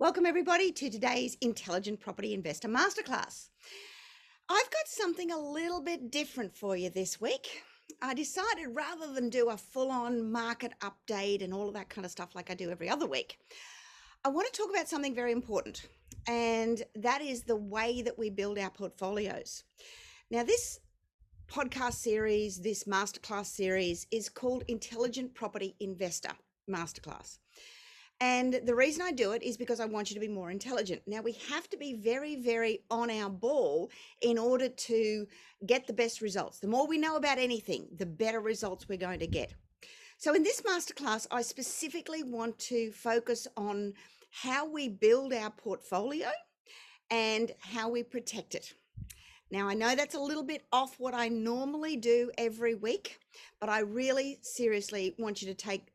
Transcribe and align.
Welcome, 0.00 0.26
everybody, 0.26 0.70
to 0.70 0.90
today's 0.90 1.36
Intelligent 1.40 1.98
Property 1.98 2.32
Investor 2.32 2.68
Masterclass. 2.68 3.48
I've 4.48 4.70
got 4.70 4.86
something 4.86 5.32
a 5.32 5.40
little 5.40 5.82
bit 5.82 6.12
different 6.12 6.54
for 6.54 6.76
you 6.76 6.88
this 6.88 7.20
week. 7.20 7.64
I 8.00 8.14
decided 8.14 8.68
rather 8.68 9.12
than 9.12 9.28
do 9.28 9.48
a 9.48 9.56
full 9.56 9.90
on 9.90 10.30
market 10.30 10.72
update 10.82 11.42
and 11.42 11.52
all 11.52 11.66
of 11.66 11.74
that 11.74 11.88
kind 11.88 12.04
of 12.04 12.12
stuff 12.12 12.36
like 12.36 12.48
I 12.48 12.54
do 12.54 12.70
every 12.70 12.88
other 12.88 13.08
week, 13.08 13.40
I 14.24 14.28
want 14.28 14.46
to 14.46 14.56
talk 14.56 14.70
about 14.70 14.88
something 14.88 15.16
very 15.16 15.32
important, 15.32 15.88
and 16.28 16.80
that 16.94 17.20
is 17.20 17.42
the 17.42 17.56
way 17.56 18.00
that 18.02 18.16
we 18.16 18.30
build 18.30 18.56
our 18.56 18.70
portfolios. 18.70 19.64
Now, 20.30 20.44
this 20.44 20.78
podcast 21.48 21.94
series, 21.94 22.60
this 22.60 22.84
masterclass 22.84 23.46
series, 23.46 24.06
is 24.12 24.28
called 24.28 24.62
Intelligent 24.68 25.34
Property 25.34 25.74
Investor 25.80 26.34
Masterclass. 26.70 27.38
And 28.20 28.60
the 28.64 28.74
reason 28.74 29.02
I 29.02 29.12
do 29.12 29.32
it 29.32 29.44
is 29.44 29.56
because 29.56 29.78
I 29.78 29.84
want 29.84 30.10
you 30.10 30.14
to 30.14 30.20
be 30.20 30.28
more 30.28 30.50
intelligent. 30.50 31.02
Now, 31.06 31.22
we 31.22 31.32
have 31.50 31.70
to 31.70 31.76
be 31.76 31.94
very, 31.94 32.34
very 32.34 32.80
on 32.90 33.10
our 33.10 33.30
ball 33.30 33.90
in 34.22 34.38
order 34.38 34.68
to 34.68 35.26
get 35.66 35.86
the 35.86 35.92
best 35.92 36.20
results. 36.20 36.58
The 36.58 36.66
more 36.66 36.88
we 36.88 36.98
know 36.98 37.16
about 37.16 37.38
anything, 37.38 37.86
the 37.96 38.06
better 38.06 38.40
results 38.40 38.88
we're 38.88 38.98
going 38.98 39.20
to 39.20 39.28
get. 39.28 39.54
So, 40.16 40.34
in 40.34 40.42
this 40.42 40.62
masterclass, 40.62 41.28
I 41.30 41.42
specifically 41.42 42.24
want 42.24 42.58
to 42.60 42.90
focus 42.90 43.46
on 43.56 43.94
how 44.30 44.68
we 44.68 44.88
build 44.88 45.32
our 45.32 45.50
portfolio 45.50 46.28
and 47.10 47.52
how 47.60 47.88
we 47.88 48.02
protect 48.02 48.56
it. 48.56 48.74
Now, 49.50 49.66
I 49.66 49.74
know 49.74 49.94
that's 49.94 50.14
a 50.14 50.20
little 50.20 50.42
bit 50.42 50.66
off 50.72 50.96
what 50.98 51.14
I 51.14 51.28
normally 51.28 51.96
do 51.96 52.30
every 52.36 52.74
week, 52.74 53.18
but 53.60 53.70
I 53.70 53.80
really 53.80 54.38
seriously 54.42 55.14
want 55.18 55.40
you 55.40 55.48
to 55.48 55.54
take 55.54 55.88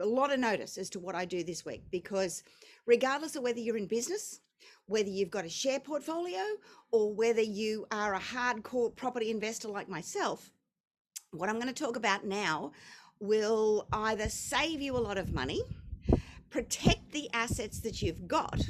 a 0.00 0.04
lot 0.04 0.32
of 0.32 0.38
notice 0.38 0.76
as 0.76 0.90
to 0.90 1.00
what 1.00 1.14
I 1.14 1.24
do 1.24 1.42
this 1.42 1.64
week 1.64 1.84
because, 1.90 2.42
regardless 2.84 3.34
of 3.34 3.42
whether 3.42 3.60
you're 3.60 3.78
in 3.78 3.86
business, 3.86 4.40
whether 4.86 5.08
you've 5.08 5.30
got 5.30 5.46
a 5.46 5.48
share 5.48 5.80
portfolio, 5.80 6.42
or 6.90 7.14
whether 7.14 7.40
you 7.40 7.86
are 7.90 8.14
a 8.14 8.20
hardcore 8.20 8.94
property 8.94 9.30
investor 9.30 9.68
like 9.68 9.88
myself, 9.88 10.50
what 11.30 11.48
I'm 11.48 11.58
going 11.58 11.72
to 11.72 11.84
talk 11.84 11.96
about 11.96 12.26
now 12.26 12.72
will 13.20 13.88
either 13.92 14.28
save 14.28 14.82
you 14.82 14.96
a 14.96 14.98
lot 14.98 15.16
of 15.16 15.32
money, 15.32 15.62
protect 16.50 17.12
the 17.12 17.30
assets 17.32 17.80
that 17.80 18.02
you've 18.02 18.28
got 18.28 18.60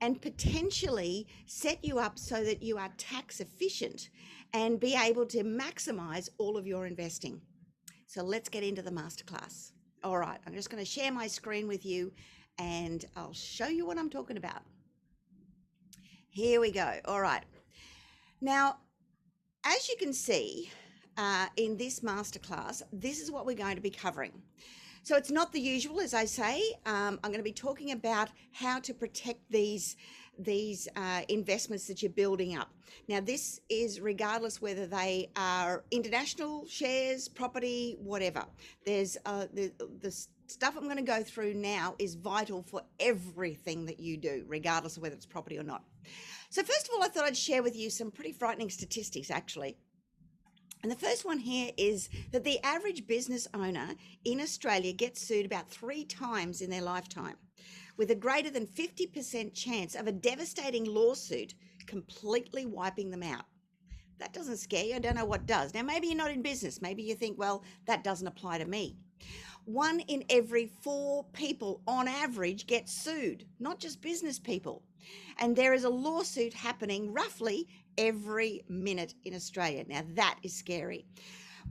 and 0.00 0.20
potentially 0.20 1.26
set 1.46 1.84
you 1.84 1.98
up 1.98 2.18
so 2.18 2.42
that 2.44 2.62
you 2.62 2.78
are 2.78 2.90
tax 2.96 3.40
efficient 3.40 4.08
and 4.52 4.80
be 4.80 4.96
able 4.96 5.26
to 5.26 5.44
maximize 5.44 6.28
all 6.38 6.56
of 6.56 6.66
your 6.66 6.86
investing. 6.86 7.40
So 8.06 8.22
let's 8.22 8.48
get 8.48 8.64
into 8.64 8.82
the 8.82 8.90
masterclass. 8.90 9.72
All 10.02 10.18
right, 10.18 10.38
I'm 10.46 10.54
just 10.54 10.70
going 10.70 10.82
to 10.82 10.90
share 10.90 11.12
my 11.12 11.26
screen 11.26 11.68
with 11.68 11.84
you 11.84 12.12
and 12.58 13.04
I'll 13.16 13.32
show 13.32 13.68
you 13.68 13.86
what 13.86 13.98
I'm 13.98 14.10
talking 14.10 14.36
about. 14.36 14.62
Here 16.28 16.60
we 16.60 16.70
go. 16.70 16.94
All 17.06 17.20
right. 17.20 17.44
Now, 18.40 18.78
as 19.64 19.88
you 19.88 19.96
can 19.98 20.12
see 20.12 20.70
uh, 21.16 21.46
in 21.56 21.76
this 21.76 22.00
masterclass, 22.00 22.82
this 22.92 23.20
is 23.20 23.30
what 23.30 23.44
we're 23.44 23.56
going 23.56 23.76
to 23.76 23.82
be 23.82 23.90
covering. 23.90 24.32
So 25.02 25.16
it's 25.16 25.30
not 25.30 25.52
the 25.52 25.60
usual, 25.60 26.00
as 26.00 26.12
I 26.12 26.26
say. 26.26 26.62
Um, 26.84 27.18
I'm 27.24 27.30
going 27.30 27.38
to 27.38 27.42
be 27.42 27.52
talking 27.52 27.92
about 27.92 28.28
how 28.52 28.80
to 28.80 28.94
protect 28.94 29.40
these 29.50 29.96
these 30.38 30.88
uh, 30.96 31.20
investments 31.28 31.86
that 31.86 32.02
you're 32.02 32.10
building 32.10 32.56
up. 32.56 32.72
Now, 33.08 33.20
this 33.20 33.60
is 33.68 34.00
regardless 34.00 34.60
whether 34.60 34.86
they 34.86 35.28
are 35.36 35.84
international 35.90 36.66
shares, 36.66 37.28
property, 37.28 37.96
whatever. 38.00 38.46
There's 38.86 39.16
uh, 39.26 39.46
the 39.52 39.72
the 40.00 40.10
stuff 40.46 40.76
I'm 40.76 40.84
going 40.84 40.96
to 40.96 41.02
go 41.02 41.22
through 41.22 41.54
now 41.54 41.94
is 41.98 42.14
vital 42.14 42.62
for 42.62 42.82
everything 42.98 43.86
that 43.86 44.00
you 44.00 44.16
do, 44.16 44.44
regardless 44.48 44.96
of 44.96 45.02
whether 45.02 45.14
it's 45.14 45.26
property 45.26 45.58
or 45.58 45.62
not. 45.62 45.84
So, 46.50 46.62
first 46.62 46.88
of 46.88 46.94
all, 46.94 47.02
I 47.02 47.08
thought 47.08 47.24
I'd 47.24 47.36
share 47.36 47.62
with 47.62 47.76
you 47.76 47.90
some 47.90 48.10
pretty 48.10 48.32
frightening 48.32 48.70
statistics, 48.70 49.30
actually. 49.30 49.76
And 50.82 50.90
the 50.90 50.96
first 50.96 51.24
one 51.24 51.38
here 51.38 51.72
is 51.76 52.08
that 52.32 52.44
the 52.44 52.58
average 52.64 53.06
business 53.06 53.46
owner 53.52 53.94
in 54.24 54.40
Australia 54.40 54.92
gets 54.92 55.20
sued 55.20 55.44
about 55.44 55.70
three 55.70 56.04
times 56.04 56.62
in 56.62 56.70
their 56.70 56.80
lifetime, 56.82 57.36
with 57.96 58.10
a 58.10 58.14
greater 58.14 58.50
than 58.50 58.66
50% 58.66 59.52
chance 59.54 59.94
of 59.94 60.06
a 60.06 60.12
devastating 60.12 60.84
lawsuit 60.84 61.54
completely 61.86 62.64
wiping 62.64 63.10
them 63.10 63.22
out. 63.22 63.44
That 64.18 64.32
doesn't 64.32 64.58
scare 64.58 64.84
you. 64.84 64.94
I 64.94 64.98
don't 64.98 65.16
know 65.16 65.24
what 65.24 65.46
does. 65.46 65.74
Now, 65.74 65.82
maybe 65.82 66.06
you're 66.06 66.16
not 66.16 66.30
in 66.30 66.42
business. 66.42 66.82
Maybe 66.82 67.02
you 67.02 67.14
think, 67.14 67.38
well, 67.38 67.62
that 67.86 68.04
doesn't 68.04 68.26
apply 68.26 68.58
to 68.58 68.66
me. 68.66 68.96
One 69.64 70.00
in 70.00 70.24
every 70.30 70.66
four 70.66 71.24
people 71.32 71.82
on 71.86 72.08
average 72.08 72.66
get 72.66 72.88
sued, 72.88 73.44
not 73.58 73.78
just 73.78 74.00
business 74.00 74.38
people. 74.38 74.82
And 75.38 75.54
there 75.54 75.74
is 75.74 75.84
a 75.84 75.90
lawsuit 75.90 76.52
happening 76.52 77.12
roughly 77.12 77.68
every 77.98 78.62
minute 78.68 79.14
in 79.24 79.34
Australia. 79.34 79.84
Now, 79.88 80.02
that 80.14 80.38
is 80.42 80.54
scary. 80.54 81.06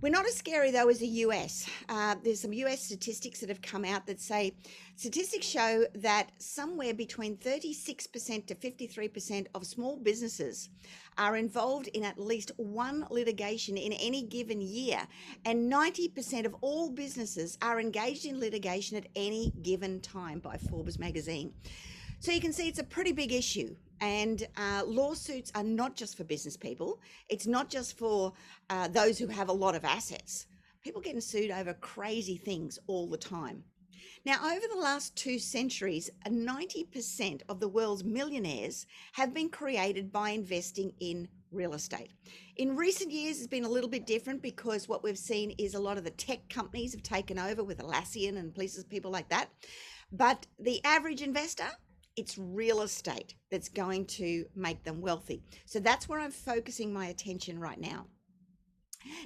We're 0.02 0.10
not 0.10 0.26
as 0.26 0.36
scary 0.36 0.72
though 0.72 0.88
as 0.88 1.00
the 1.00 1.08
US. 1.26 1.70
Uh, 1.90 2.16
there's 2.24 2.40
some 2.40 2.54
US 2.54 2.82
statistics 2.82 3.42
that 3.42 3.50
have 3.50 3.62
come 3.62 3.84
out 3.84 4.08
that 4.08 4.22
say 4.22 4.54
statistics 4.96 5.46
show 5.46 5.84
that 5.96 6.32
somewhere 6.38 6.94
between 6.94 7.36
36% 7.36 8.46
to 8.46 8.56
53% 8.56 9.48
of 9.54 9.66
small 9.66 9.98
businesses 9.98 10.70
are 11.18 11.36
involved 11.36 11.90
in 11.90 12.06
at 12.06 12.18
least 12.18 12.54
one 12.56 13.06
litigation 13.10 13.76
in 13.76 13.92
any 13.92 14.22
given 14.22 14.62
year, 14.62 15.06
and 15.44 15.70
90% 15.70 16.46
of 16.46 16.56
all 16.62 16.90
businesses 16.90 17.58
are 17.62 17.82
engaged 17.82 18.26
in 18.26 18.40
litigation 18.40 18.96
at 18.96 19.08
any 19.18 19.52
given 19.62 20.00
time 20.00 20.40
by 20.40 20.56
Forbes 20.56 20.98
magazine. 20.98 21.54
So 22.22 22.32
you 22.32 22.40
can 22.40 22.54
see 22.54 22.70
it's 22.70 22.80
a 22.80 22.86
pretty 22.86 23.12
big 23.12 23.34
issue. 23.34 23.76
And 24.02 24.48
uh, 24.58 24.84
lawsuits 24.86 25.52
are 25.56 25.64
not 25.64 25.96
just 25.96 26.16
for 26.18 26.24
business 26.24 26.56
people, 26.56 27.00
it's 27.28 27.48
not 27.48 27.70
just 27.70 27.98
for 27.98 28.34
uh, 28.70 28.88
those 28.88 29.18
who 29.18 29.28
have 29.28 29.50
a 29.50 29.54
lot 29.54 29.76
of 29.76 29.84
assets. 29.84 30.48
People 30.82 31.02
getting 31.02 31.22
sued 31.22 31.52
over 31.52 31.74
crazy 31.74 32.38
things 32.38 32.80
all 32.88 33.08
the 33.08 33.18
time. 33.18 33.64
Now, 34.26 34.38
over 34.46 34.66
the 34.74 34.80
last 34.80 35.16
two 35.16 35.40
centuries, 35.40 36.10
90% 36.28 37.42
of 37.50 37.60
the 37.60 37.68
world's 37.68 38.04
millionaires 38.04 38.86
have 39.14 39.34
been 39.34 39.50
created 39.50 40.12
by 40.12 40.32
investing 40.32 40.94
in 41.00 41.28
real 41.52 41.74
estate. 41.74 42.12
In 42.58 42.76
recent 42.76 43.12
years, 43.12 43.38
it's 43.38 43.48
been 43.48 43.64
a 43.64 43.70
little 43.70 43.90
bit 43.90 44.06
different 44.06 44.42
because 44.42 44.88
what 44.88 45.04
we've 45.04 45.18
seen 45.18 45.52
is 45.58 45.74
a 45.74 45.80
lot 45.80 45.98
of 45.98 46.04
the 46.04 46.12
tech 46.12 46.48
companies 46.50 46.94
have 46.94 47.04
taken 47.04 47.40
over 47.40 47.64
with 47.64 47.80
Atlassian 47.80 48.38
and 48.38 48.54
places, 48.54 48.84
people 48.84 49.12
like 49.12 49.30
that. 49.30 49.50
But 50.12 50.48
the 50.60 50.84
average 50.84 51.22
investor 51.22 51.70
it's 52.20 52.38
real 52.38 52.82
estate 52.82 53.36
that's 53.50 53.70
going 53.70 54.06
to 54.06 54.46
make 54.56 54.84
them 54.84 55.00
wealthy. 55.00 55.42
So 55.66 55.80
that's 55.80 56.10
where 56.10 56.20
I'm 56.20 56.32
focusing 56.32 56.92
my 56.92 57.08
attention 57.08 57.58
right 57.58 57.80
now. 57.80 58.08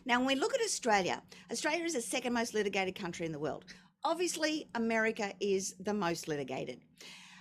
Now, 0.05 0.19
when 0.19 0.27
we 0.27 0.35
look 0.35 0.53
at 0.53 0.61
Australia, 0.61 1.23
Australia 1.51 1.83
is 1.83 1.95
the 1.95 2.01
second 2.01 2.33
most 2.33 2.53
litigated 2.53 2.93
country 2.93 3.25
in 3.25 3.31
the 3.31 3.39
world. 3.39 3.65
Obviously, 4.03 4.69
America 4.75 5.33
is 5.39 5.75
the 5.79 5.93
most 5.93 6.27
litigated. 6.27 6.81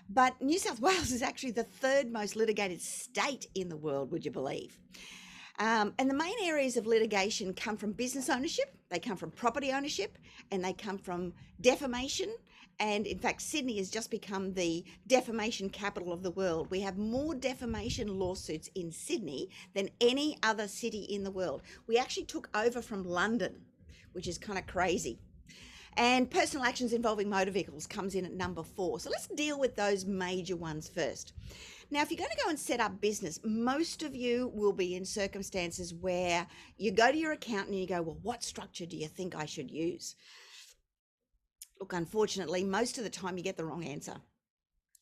But 0.09 0.41
New 0.41 0.59
South 0.59 0.81
Wales 0.87 1.13
is 1.13 1.23
actually 1.23 1.53
the 1.53 1.65
third 1.65 2.11
most 2.11 2.35
litigated 2.35 2.81
state 2.81 3.47
in 3.55 3.69
the 3.69 3.77
world, 3.77 4.11
would 4.11 4.25
you 4.25 4.31
believe? 4.31 4.79
Um, 5.59 5.93
and 5.99 6.09
the 6.09 6.15
main 6.15 6.35
areas 6.45 6.79
of 6.79 6.87
litigation 6.87 7.53
come 7.53 7.77
from 7.77 7.93
business 7.93 8.31
ownership, 8.31 8.75
they 8.91 8.99
come 8.99 9.19
from 9.19 9.31
property 9.31 9.71
ownership, 9.71 10.17
and 10.51 10.65
they 10.65 10.73
come 10.73 10.97
from 10.97 11.35
defamation 11.61 12.35
and 12.79 13.07
in 13.07 13.19
fact, 13.19 13.43
Sydney 13.43 13.77
has 13.79 13.91
just 13.91 14.11
become 14.11 14.55
the 14.55 14.85
defamation 15.07 15.69
capital 15.69 16.13
of 16.13 16.23
the 16.23 16.31
world. 16.31 16.71
We 16.71 16.81
have 16.81 16.99
more 16.99 17.35
defamation 17.35 18.19
lawsuits 18.19 18.71
in 18.75 18.91
Sydney 18.91 19.51
than 19.75 19.91
any 20.01 20.39
other 20.43 20.69
city 20.69 21.03
in 21.03 21.25
the 21.25 21.31
world. 21.31 21.63
We 21.87 21.99
actually 21.99 22.25
took 22.25 22.49
over 22.55 22.83
from 22.83 23.05
London, 23.05 23.61
which 24.13 24.27
is 24.27 24.39
kind 24.39 24.59
of 24.59 24.67
crazy. 24.67 25.19
And 25.97 26.31
personal 26.31 26.65
actions 26.65 26.95
involving 26.95 27.29
motor 27.29 27.51
vehicles 27.51 27.87
comes 27.87 28.15
in 28.15 28.25
at 28.25 28.33
number 28.33 28.63
four. 28.63 28.99
So 28.99 29.11
let's 29.11 29.29
deal 29.29 29.61
with 29.61 29.77
those 29.77 30.07
major 30.07 30.57
ones 30.57 30.89
first. 30.89 31.35
Now, 31.91 32.01
if 32.01 32.11
you're 32.11 32.17
going 32.17 32.31
to 32.31 32.43
go 32.43 32.49
and 32.49 32.59
set 32.59 32.81
up 32.81 33.03
business, 33.03 33.39
most 33.45 34.03
of 34.03 34.17
you 34.17 34.51
will 34.55 34.73
be 34.73 34.97
in 34.97 35.05
circumstances 35.05 35.93
where 35.93 36.47
you 36.79 36.91
go 36.91 37.13
to 37.13 37.19
your 37.19 37.33
accountant 37.33 37.73
and 37.73 37.81
you 37.81 37.87
go, 37.87 38.01
Well, 38.01 38.19
what 38.23 38.43
structure 38.43 38.87
do 38.87 38.97
you 38.97 39.09
think 39.09 39.35
I 39.35 39.45
should 39.45 39.71
use? 39.71 40.17
Look, 41.83 41.95
unfortunately, 41.95 42.63
most 42.63 42.97
of 42.97 43.03
the 43.03 43.11
time 43.11 43.37
you 43.37 43.43
get 43.43 43.57
the 43.57 43.65
wrong 43.65 43.83
answer. 43.85 44.15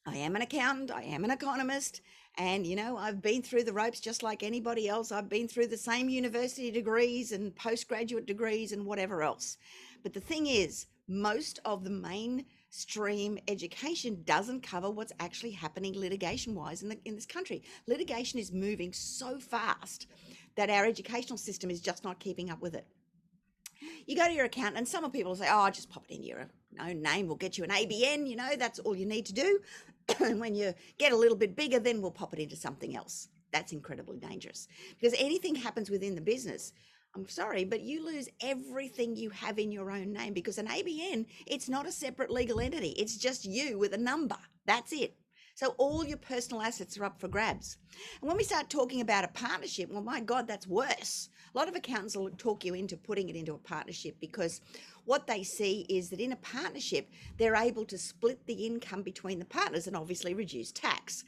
I 0.06 0.16
am 0.16 0.34
an 0.34 0.40
accountant, 0.40 0.90
I 0.90 1.02
am 1.02 1.24
an 1.24 1.30
economist, 1.30 2.00
and 2.38 2.66
you 2.66 2.74
know, 2.74 2.96
I've 2.96 3.20
been 3.20 3.42
through 3.42 3.64
the 3.64 3.72
ropes 3.74 4.00
just 4.00 4.22
like 4.22 4.42
anybody 4.42 4.88
else. 4.88 5.12
I've 5.12 5.28
been 5.28 5.46
through 5.46 5.66
the 5.66 5.76
same 5.76 6.08
university 6.08 6.70
degrees 6.70 7.32
and 7.32 7.54
postgraduate 7.54 8.24
degrees 8.24 8.72
and 8.72 8.86
whatever 8.86 9.22
else. 9.22 9.58
But 10.02 10.14
the 10.14 10.20
thing 10.20 10.46
is, 10.46 10.86
most 11.06 11.58
of 11.66 11.84
the 11.84 11.90
mainstream 11.90 13.38
education 13.46 14.22
doesn't 14.24 14.62
cover 14.62 14.90
what's 14.90 15.12
actually 15.20 15.50
happening 15.50 15.92
litigation 16.00 16.54
wise 16.54 16.82
in, 16.82 16.98
in 17.04 17.14
this 17.14 17.26
country. 17.26 17.62
Litigation 17.88 18.38
is 18.38 18.52
moving 18.52 18.94
so 18.94 19.38
fast 19.38 20.06
that 20.56 20.70
our 20.70 20.86
educational 20.86 21.36
system 21.36 21.70
is 21.70 21.82
just 21.82 22.04
not 22.04 22.20
keeping 22.20 22.48
up 22.48 22.62
with 22.62 22.74
it. 22.74 22.86
You 24.06 24.16
go 24.16 24.26
to 24.26 24.32
your 24.32 24.46
accountant, 24.46 24.78
and 24.78 24.88
some 24.88 25.10
people 25.10 25.34
say, 25.34 25.46
"Oh, 25.50 25.68
just 25.68 25.90
pop 25.90 26.06
it 26.08 26.14
in 26.14 26.22
your 26.22 26.48
own 26.78 27.02
name. 27.02 27.26
We'll 27.26 27.36
get 27.36 27.58
you 27.58 27.64
an 27.64 27.70
ABN. 27.70 28.28
You 28.28 28.36
know, 28.36 28.50
that's 28.58 28.78
all 28.78 28.94
you 28.94 29.06
need 29.06 29.26
to 29.26 29.32
do." 29.32 29.60
and 30.20 30.40
when 30.40 30.54
you 30.54 30.74
get 30.98 31.12
a 31.12 31.16
little 31.16 31.36
bit 31.36 31.56
bigger, 31.56 31.78
then 31.78 32.00
we'll 32.00 32.10
pop 32.10 32.32
it 32.32 32.38
into 32.38 32.56
something 32.56 32.96
else. 32.96 33.28
That's 33.52 33.72
incredibly 33.72 34.18
dangerous 34.18 34.68
because 34.98 35.18
anything 35.18 35.54
happens 35.54 35.90
within 35.90 36.14
the 36.14 36.20
business. 36.20 36.72
I'm 37.14 37.28
sorry, 37.28 37.64
but 37.64 37.80
you 37.80 38.04
lose 38.04 38.28
everything 38.40 39.16
you 39.16 39.30
have 39.30 39.58
in 39.58 39.72
your 39.72 39.90
own 39.90 40.12
name 40.12 40.32
because 40.32 40.58
an 40.58 40.68
ABN, 40.68 41.26
it's 41.46 41.68
not 41.68 41.86
a 41.86 41.92
separate 41.92 42.30
legal 42.30 42.60
entity. 42.60 42.90
It's 42.90 43.16
just 43.16 43.44
you 43.44 43.78
with 43.78 43.92
a 43.94 43.98
number. 43.98 44.36
That's 44.64 44.92
it. 44.92 45.16
So 45.60 45.74
all 45.76 46.06
your 46.06 46.16
personal 46.16 46.62
assets 46.62 46.96
are 46.96 47.04
up 47.04 47.20
for 47.20 47.28
grabs. 47.28 47.76
And 48.22 48.28
when 48.28 48.38
we 48.38 48.44
start 48.44 48.70
talking 48.70 49.02
about 49.02 49.24
a 49.24 49.28
partnership, 49.28 49.90
well, 49.90 50.02
my 50.02 50.18
God, 50.18 50.48
that's 50.48 50.66
worse. 50.66 51.28
A 51.54 51.58
lot 51.58 51.68
of 51.68 51.76
accountants 51.76 52.16
will 52.16 52.30
talk 52.30 52.64
you 52.64 52.72
into 52.72 52.96
putting 52.96 53.28
it 53.28 53.36
into 53.36 53.52
a 53.52 53.58
partnership 53.58 54.16
because 54.22 54.62
what 55.04 55.26
they 55.26 55.42
see 55.42 55.84
is 55.90 56.08
that 56.08 56.20
in 56.20 56.32
a 56.32 56.36
partnership, 56.36 57.10
they're 57.36 57.56
able 57.56 57.84
to 57.84 57.98
split 57.98 58.40
the 58.46 58.54
income 58.54 59.02
between 59.02 59.38
the 59.38 59.44
partners 59.44 59.86
and 59.86 59.94
obviously 59.94 60.32
reduce 60.32 60.72
tax. 60.72 61.24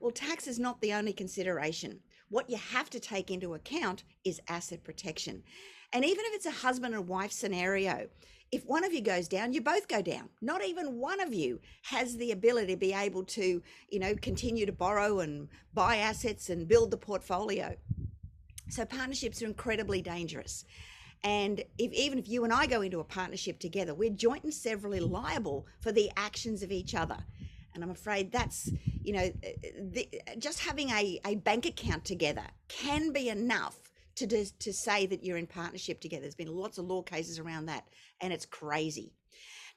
Well, 0.00 0.12
tax 0.12 0.46
is 0.46 0.58
not 0.58 0.80
the 0.80 0.94
only 0.94 1.12
consideration. 1.12 2.00
What 2.30 2.48
you 2.48 2.56
have 2.56 2.88
to 2.88 3.00
take 3.00 3.30
into 3.30 3.52
account 3.52 4.04
is 4.24 4.40
asset 4.48 4.82
protection. 4.82 5.42
And 5.92 6.06
even 6.06 6.24
if 6.24 6.36
it's 6.36 6.46
a 6.46 6.50
husband 6.50 6.94
and 6.94 7.06
wife 7.06 7.32
scenario, 7.32 8.08
if 8.50 8.64
one 8.64 8.84
of 8.84 8.92
you 8.92 9.00
goes 9.00 9.28
down, 9.28 9.52
you 9.52 9.60
both 9.60 9.88
go 9.88 10.00
down. 10.00 10.28
Not 10.40 10.64
even 10.64 10.98
one 10.98 11.20
of 11.20 11.34
you 11.34 11.60
has 11.82 12.16
the 12.16 12.32
ability 12.32 12.74
to 12.74 12.78
be 12.78 12.94
able 12.94 13.24
to, 13.24 13.62
you 13.90 13.98
know, 13.98 14.14
continue 14.14 14.64
to 14.66 14.72
borrow 14.72 15.20
and 15.20 15.48
buy 15.74 15.96
assets 15.96 16.48
and 16.48 16.66
build 16.66 16.90
the 16.90 16.96
portfolio. 16.96 17.76
So 18.70 18.84
partnerships 18.84 19.42
are 19.42 19.46
incredibly 19.46 20.02
dangerous. 20.02 20.64
And 21.24 21.62
if 21.78 21.92
even 21.92 22.18
if 22.18 22.28
you 22.28 22.44
and 22.44 22.52
I 22.52 22.66
go 22.66 22.80
into 22.80 23.00
a 23.00 23.04
partnership 23.04 23.58
together, 23.58 23.94
we're 23.94 24.10
joint 24.10 24.44
and 24.44 24.54
severally 24.54 25.00
liable 25.00 25.66
for 25.80 25.92
the 25.92 26.10
actions 26.16 26.62
of 26.62 26.70
each 26.70 26.94
other. 26.94 27.18
And 27.74 27.84
I'm 27.84 27.90
afraid 27.90 28.32
that's, 28.32 28.70
you 29.02 29.12
know, 29.12 29.20
uh, 29.20 29.48
uh, 29.48 29.68
the, 29.92 30.08
just 30.38 30.60
having 30.60 30.90
a, 30.90 31.20
a 31.24 31.36
bank 31.36 31.66
account 31.66 32.04
together 32.04 32.44
can 32.68 33.12
be 33.12 33.28
enough 33.28 33.76
to, 34.18 34.26
do, 34.26 34.44
to 34.58 34.72
say 34.72 35.06
that 35.06 35.24
you're 35.24 35.36
in 35.36 35.46
partnership 35.46 36.00
together. 36.00 36.22
There's 36.22 36.34
been 36.34 36.54
lots 36.54 36.78
of 36.78 36.86
law 36.86 37.02
cases 37.02 37.38
around 37.38 37.66
that, 37.66 37.84
and 38.20 38.32
it's 38.32 38.46
crazy. 38.46 39.12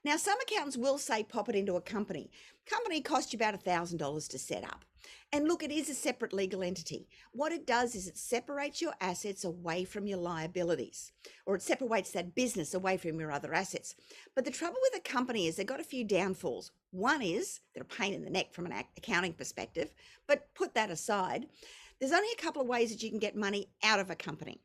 Now, 0.04 0.18
some 0.18 0.40
accountants 0.42 0.78
will 0.78 0.98
say 0.98 1.24
pop 1.24 1.48
it 1.48 1.56
into 1.56 1.76
a 1.76 1.82
company. 1.82 2.32
Company 2.66 3.02
costs 3.02 3.32
you 3.32 3.38
about 3.38 3.64
$1,000 3.64 4.30
to 4.30 4.40
set 4.40 4.64
up. 4.64 4.84
And 5.32 5.48
look, 5.48 5.64
it 5.64 5.72
is 5.72 5.90
a 5.90 5.94
separate 5.94 6.34
legal 6.34 6.64
entity. 6.64 7.08
What 7.32 7.52
it 7.52 7.66
does 7.66 7.96
is 7.96 8.08
it 8.08 8.18
separates 8.18 8.82
your 8.82 8.94
assets 9.00 9.44
away 9.44 9.86
from 9.86 10.08
your 10.08 10.18
liabilities, 10.18 11.12
or 11.46 11.56
it 11.56 11.62
separates 11.62 12.12
that 12.12 12.36
business 12.36 12.74
away 12.74 12.98
from 12.98 13.20
your 13.20 13.32
other 13.32 13.54
assets. 13.54 13.96
But 14.36 14.46
the 14.46 14.52
trouble 14.52 14.78
with 14.82 15.00
a 15.00 15.10
company 15.10 15.48
is 15.48 15.56
they've 15.56 15.66
got 15.66 15.80
a 15.80 15.86
few 15.86 16.04
downfalls. 16.04 16.72
One 16.92 17.22
is 17.22 17.62
they're 17.74 17.84
a 17.84 17.86
pain 17.86 18.14
in 18.14 18.24
the 18.24 18.30
neck 18.30 18.54
from 18.54 18.66
an 18.66 18.74
accounting 18.98 19.34
perspective, 19.34 19.94
but 20.28 20.54
put 20.56 20.74
that 20.74 20.92
aside. 20.92 21.48
There's 22.02 22.12
only 22.12 22.30
a 22.34 22.42
couple 22.42 22.64
of 22.64 22.68
ways 22.68 22.90
that 22.92 23.04
you 23.04 23.12
can 23.12 23.20
get 23.20 23.36
money 23.36 23.70
out 23.84 24.00
of 24.00 24.10
a 24.10 24.16
company. 24.16 24.60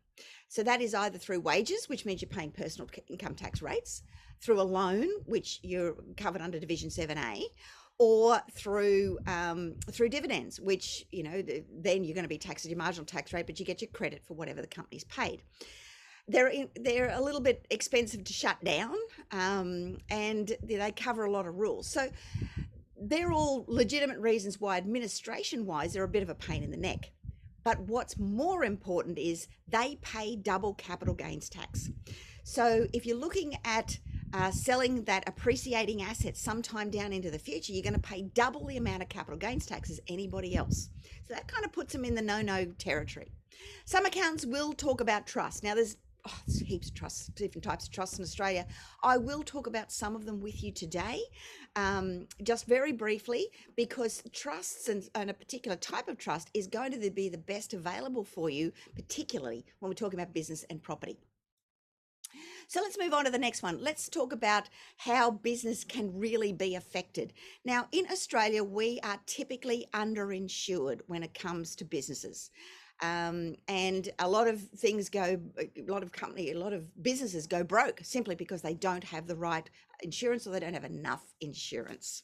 So 0.49 0.63
that 0.63 0.81
is 0.81 0.95
either 0.95 1.19
through 1.19 1.41
wages, 1.41 1.87
which 1.87 2.07
means 2.07 2.23
you're 2.23 2.31
paying 2.31 2.51
personal 2.51 2.89
income 3.09 3.35
tax 3.35 3.61
rates, 3.61 4.03
through 4.41 4.59
a 4.59 4.63
loan, 4.63 5.07
which 5.27 5.61
you're 5.63 5.97
covered 6.17 6.41
under 6.41 6.59
Division 6.59 6.89
7A, 6.89 7.43
or 7.99 8.41
through 8.53 9.19
um, 9.27 9.75
through 9.91 10.09
dividends, 10.09 10.59
which 10.61 11.05
you 11.13 11.23
know 11.23 11.43
then 11.43 12.05
you're 12.05 12.15
going 12.15 12.25
to 12.25 12.29
be 12.29 12.39
taxed 12.39 12.65
at 12.65 12.71
your 12.71 12.79
marginal 12.79 13.07
tax 13.07 13.33
rate, 13.33 13.47
but 13.47 13.61
you 13.61 13.67
get 13.67 13.83
your 13.83 13.91
credit 13.91 14.23
for 14.27 14.35
whatever 14.35 14.63
the 14.63 14.67
company's 14.67 15.05
paid. 15.05 15.43
They're 16.29 16.49
in, 16.49 16.69
they're 16.75 17.11
a 17.11 17.21
little 17.21 17.41
bit 17.41 17.67
expensive 17.71 18.25
to 18.25 18.33
shut 18.33 18.63
down, 18.65 18.95
um, 19.31 19.99
and 20.11 20.57
they 20.63 20.91
cover 20.93 21.25
a 21.25 21.31
lot 21.31 21.47
of 21.47 21.55
rules. 21.57 21.87
So 21.87 22.09
they're 23.01 23.33
all 23.33 23.65
legitimate 23.69 24.19
reasons 24.19 24.61
why 24.61 24.79
administration 24.79 25.67
wise 25.67 25.93
they're 25.93 26.05
a 26.05 26.09
bit 26.09 26.23
of 26.23 26.31
a 26.31 26.35
pain 26.35 26.63
in 26.63 26.71
the 26.71 26.77
neck. 26.77 27.11
But 27.67 27.81
what's 27.81 28.17
more 28.17 28.63
important 28.63 29.19
is 29.19 29.49
they 29.67 29.99
pay 30.01 30.37
double 30.37 30.75
capital 30.75 31.15
gains 31.15 31.49
tax. 31.49 31.91
So 32.45 32.87
if 32.93 33.05
you're 33.05 33.17
looking 33.17 33.59
at 33.65 33.99
uh, 34.33 34.53
selling 34.53 35.03
that 35.07 35.29
appreciating 35.29 36.01
asset 36.01 36.37
sometime 36.37 36.91
down 36.91 37.13
into 37.13 37.29
the 37.29 37.41
future, 37.41 37.73
you're 37.73 37.83
going 37.83 37.95
to 37.95 37.99
pay 37.99 38.23
double 38.23 38.65
the 38.67 38.77
amount 38.77 39.03
of 39.03 39.09
capital 39.09 39.37
gains 39.37 39.67
tax 39.67 39.91
as 39.91 39.99
anybody 40.07 40.55
else. 40.55 40.91
So 41.27 41.35
that 41.35 41.49
kind 41.49 41.65
of 41.65 41.73
puts 41.73 41.93
them 41.93 42.05
in 42.05 42.15
the 42.15 42.23
no 42.23 42.41
no 42.41 42.67
territory. 42.67 43.33
Some 43.85 44.07
accounts 44.07 44.47
will 44.47 44.73
talk 44.73 45.01
about 45.01 45.27
trust. 45.27 45.65
Now, 45.65 45.75
there's 45.75 45.97
oh, 46.27 46.41
there's 46.47 46.61
heaps 46.61 46.89
of 46.89 46.95
trusts, 46.95 47.29
different 47.29 47.65
types 47.65 47.87
of 47.87 47.93
trusts 47.93 48.19
in 48.19 48.25
Australia. 48.25 48.67
I 49.03 49.17
will 49.17 49.43
talk 49.43 49.67
about 49.67 49.93
some 49.93 50.17
of 50.17 50.27
them 50.27 50.41
with 50.41 50.63
you 50.63 50.73
today, 50.73 51.21
um, 51.77 52.27
just 52.43 52.67
very 52.67 52.93
briefly, 52.93 53.47
because 53.77 54.23
trusts 54.33 54.89
and, 54.89 55.09
and, 55.15 55.31
a 55.31 55.35
particular 55.35 55.77
type 55.77 56.09
of 56.09 56.19
trust 56.19 56.51
is 56.55 56.67
going 56.67 56.93
to 56.93 57.11
be 57.11 57.29
the 57.29 57.39
best 57.39 57.75
available 57.75 58.25
for 58.25 58.51
you, 58.51 58.73
particularly 58.95 59.65
when 59.79 59.91
we're 59.91 59.95
talking 59.95 60.19
about 60.19 60.35
business 60.35 60.65
and 60.71 60.83
property. 60.83 61.19
So 62.69 62.81
let's 62.81 62.99
move 62.99 63.15
on 63.15 63.25
to 63.25 63.31
the 63.31 63.39
next 63.39 63.63
one. 63.63 63.79
Let's 63.81 64.09
talk 64.09 64.33
about 64.33 64.69
how 64.97 65.31
business 65.31 65.85
can 65.85 66.19
really 66.19 66.53
be 66.53 66.75
affected. 66.75 67.33
Now, 67.65 67.87
in 67.93 68.07
Australia, 68.11 68.65
we 68.65 68.99
are 69.05 69.21
typically 69.27 69.87
underinsured 69.95 71.01
when 71.07 71.23
it 71.23 71.35
comes 71.35 71.77
to 71.77 71.85
businesses. 71.85 72.51
Um, 73.03 73.57
and 73.69 74.09
a 74.19 74.29
lot 74.29 74.49
of 74.49 74.61
things 74.61 75.09
go, 75.09 75.39
a 75.59 75.83
lot 75.91 76.03
of 76.03 76.13
company, 76.13 76.51
a 76.51 76.59
lot 76.59 76.73
of 76.73 77.03
businesses 77.03 77.47
go 77.47 77.63
broke 77.63 78.01
simply 78.03 78.35
because 78.35 78.63
they 78.63 78.75
don't 78.75 79.05
have 79.05 79.27
the 79.27 79.37
right 79.37 79.69
insurance 80.03 80.47
or 80.47 80.51
they 80.51 80.61
don't 80.61 80.75
have 80.75 80.85
enough 80.85 81.23
insurance. 81.41 82.23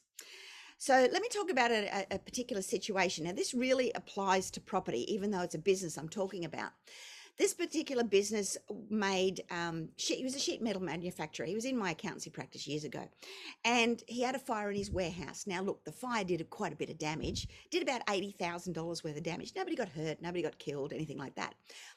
So 0.79 0.93
let 0.93 1.21
me 1.21 1.29
talk 1.29 1.49
about 1.49 1.71
a, 1.71 2.07
a 2.11 2.19
particular 2.19 2.61
situation. 2.61 3.25
Now, 3.25 3.33
this 3.33 3.53
really 3.53 3.91
applies 3.93 4.51
to 4.51 4.61
property, 4.61 5.13
even 5.13 5.31
though 5.31 5.41
it's 5.41 5.55
a 5.55 5.59
business 5.59 5.97
I'm 5.97 6.09
talking 6.09 6.43
about. 6.43 6.71
This 7.35 7.53
particular 7.55 8.03
business 8.03 8.57
made, 8.91 9.43
um, 9.49 9.89
sheet, 9.97 10.19
he 10.19 10.23
was 10.23 10.35
a 10.35 10.39
sheet 10.39 10.61
metal 10.61 10.81
manufacturer. 10.81 11.47
He 11.47 11.55
was 11.55 11.65
in 11.65 11.75
my 11.75 11.91
accountancy 11.91 12.29
practice 12.29 12.67
years 12.67 12.83
ago. 12.83 13.09
And 13.65 14.03
he 14.07 14.21
had 14.21 14.35
a 14.35 14.39
fire 14.39 14.69
in 14.69 14.77
his 14.77 14.91
warehouse. 14.91 15.45
Now, 15.47 15.61
look, 15.61 15.83
the 15.83 15.91
fire 15.91 16.23
did 16.23 16.47
quite 16.51 16.73
a 16.73 16.75
bit 16.75 16.89
of 16.89 16.99
damage, 16.99 17.47
did 17.71 17.81
about 17.81 18.05
$80,000 18.05 19.03
worth 19.03 19.17
of 19.17 19.23
damage. 19.23 19.53
Nobody 19.55 19.75
got 19.75 19.89
hurt, 19.89 20.21
nobody 20.21 20.43
got 20.43 20.59
killed, 20.59 20.93
anything 20.93 21.17
like 21.17 21.33
that. 21.35 21.55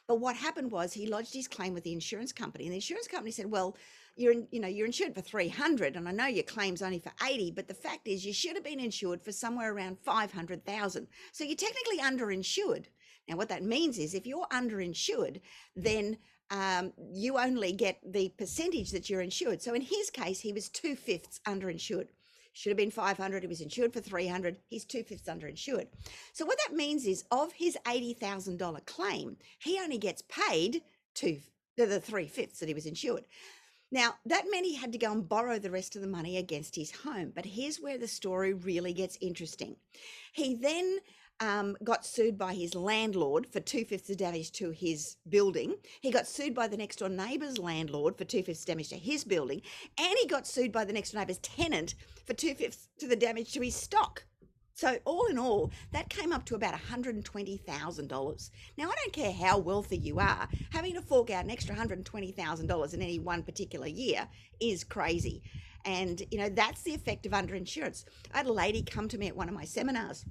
But 0.09 0.21
what 0.21 0.37
happened 0.37 0.73
was 0.73 0.95
he 0.95 1.07
lodged 1.07 1.35
his 1.35 1.49
claim 1.49 1.75
with 1.75 1.85
the 1.85 1.93
insurance 1.93 2.33
company. 2.33 2.65
And 2.65 2.73
the 2.73 2.79
insurance 2.79 3.07
company 3.07 3.31
said, 3.31 3.51
well, 3.51 3.77
you're 4.17 4.33
in, 4.33 4.49
you 4.51 4.61
know 4.61 4.69
you're 4.69 4.87
insured 4.87 5.15
for 5.15 5.21
300 5.21 5.95
and 5.95 6.09
i 6.09 6.11
know 6.11 6.27
your 6.27 6.43
claim's 6.43 6.81
only 6.81 6.99
for 6.99 7.13
80 7.23 7.51
but 7.51 7.69
the 7.69 7.75
fact 7.75 8.09
is 8.09 8.25
you 8.25 8.33
should 8.33 8.55
have 8.55 8.65
been 8.65 8.81
insured 8.81 9.23
for 9.23 9.31
somewhere 9.31 9.73
around 9.73 9.99
500000 9.99 11.07
so 11.33 11.45
you're 11.45 11.55
technically 11.55 11.99
underinsured 11.99 12.87
now, 13.29 13.37
what 13.37 13.49
that 13.49 13.63
means 13.63 13.99
is 13.99 14.15
if 14.15 14.27
you're 14.27 14.47
underinsured, 14.53 15.41
then 15.75 16.19
um, 16.51 16.93
you 17.13 17.39
only 17.39 17.73
get 17.73 17.99
the 18.05 18.33
percentage 18.39 18.93
that 18.93 19.11
you're 19.11 19.21
insured. 19.21 19.63
So 19.63 19.75
in 19.75 19.83
his 19.83 20.11
case, 20.11 20.41
he 20.41 20.53
was 20.53 20.69
two 20.69 20.95
fifths 20.95 21.41
underinsured. 21.47 22.09
Should 22.53 22.71
have 22.71 22.79
been 22.79 22.91
500. 22.91 23.43
He 23.43 23.49
was 23.49 23.61
insured 23.61 23.93
for 23.93 24.01
300. 24.01 24.57
He's 24.69 24.85
two 24.85 25.03
fifths 25.03 25.29
underinsured. 25.29 25.89
So 26.33 26.47
what 26.47 26.59
that 26.67 26.75
means 26.75 27.05
is 27.05 27.25
of 27.31 27.53
his 27.53 27.77
$80,000 27.85 28.87
claim, 28.87 29.37
he 29.59 29.79
only 29.79 29.99
gets 29.99 30.23
paid 30.23 30.83
two, 31.15 31.41
the 31.77 32.01
three 32.01 32.29
fifths 32.29 32.61
that 32.61 32.69
he 32.69 32.75
was 32.75 32.87
insured. 32.87 33.25
Now, 33.93 34.15
that 34.25 34.47
meant 34.51 34.67
he 34.67 34.75
had 34.75 34.93
to 34.93 34.99
go 34.99 35.13
and 35.13 35.29
borrow 35.29 35.59
the 35.59 35.71
rest 35.71 35.97
of 35.97 36.03
the 36.03 36.09
money 36.09 36.39
against 36.39 36.75
his 36.75 36.91
home. 36.91 37.33
But 37.35 37.45
here's 37.45 37.77
where 37.77 37.99
the 37.99 38.09
story 38.09 38.53
really 38.53 38.93
gets 38.93 39.19
interesting. 39.21 39.77
He 40.33 40.55
then 40.55 40.99
um, 41.41 41.77
got 41.85 42.07
sued 42.07 42.39
by 42.39 42.55
his 42.55 42.75
landlord 42.75 43.47
for 43.47 43.61
two 43.61 43.85
fifths 43.85 44.11
of 44.11 44.17
damage 44.17 44.53
to 44.53 44.71
his 44.71 45.17
building. 45.29 45.77
He 46.01 46.11
got 46.11 46.27
sued 46.27 46.55
by 46.55 46.69
the 46.69 46.77
next 46.77 46.97
door 46.97 47.09
neighbour's 47.09 47.59
landlord 47.59 48.17
for 48.17 48.25
two 48.25 48.43
fifths 48.43 48.65
damage 48.65 48.89
to 48.91 48.97
his 48.97 49.25
building, 49.25 49.63
and 49.99 50.15
he 50.21 50.27
got 50.27 50.47
sued 50.47 50.73
by 50.73 50.85
the 50.85 50.93
next 50.93 51.13
door 51.13 51.21
neighbour's 51.21 51.39
tenant 51.39 51.95
for 52.27 52.35
two 52.35 52.55
fifths 52.55 52.89
to 52.99 53.07
the 53.07 53.17
damage 53.17 53.53
to 53.53 53.61
his 53.61 53.75
stock. 53.75 54.25
So 54.75 54.99
all 55.07 55.27
in 55.27 55.39
all, 55.39 55.71
that 55.93 56.11
came 56.11 56.33
up 56.33 56.45
to 56.47 56.55
about 56.55 56.75
$120,000. 56.75 58.51
Now, 58.77 58.85
I 58.85 58.95
don't 58.95 59.13
care 59.13 59.33
how 59.33 59.57
wealthy 59.57 59.97
you 59.97 60.19
are, 60.19 60.47
having 60.71 60.93
to 60.95 61.01
fork 61.01 61.31
out 61.31 61.45
an 61.45 61.51
extra 61.51 61.75
$120,000 61.75 62.95
in 62.95 63.03
any 63.03 63.19
one 63.19 63.43
particular 63.43 63.87
year 63.87 64.29
is 64.61 64.85
crazy. 64.85 65.43
And, 65.87 66.23
you 66.31 66.37
know, 66.37 66.51
that's 66.51 66.83
the 66.83 66.93
effect 66.93 67.25
of 67.25 67.33
underinsurance. 67.33 68.05
I 68.35 68.39
had 68.39 68.47
a 68.47 68.53
lady 68.53 68.83
come 68.83 69.09
to 69.09 69.17
me 69.17 69.29
at 69.29 69.37
one 69.37 69.49
of 69.49 69.55
my 69.55 69.65
seminars 69.65 70.27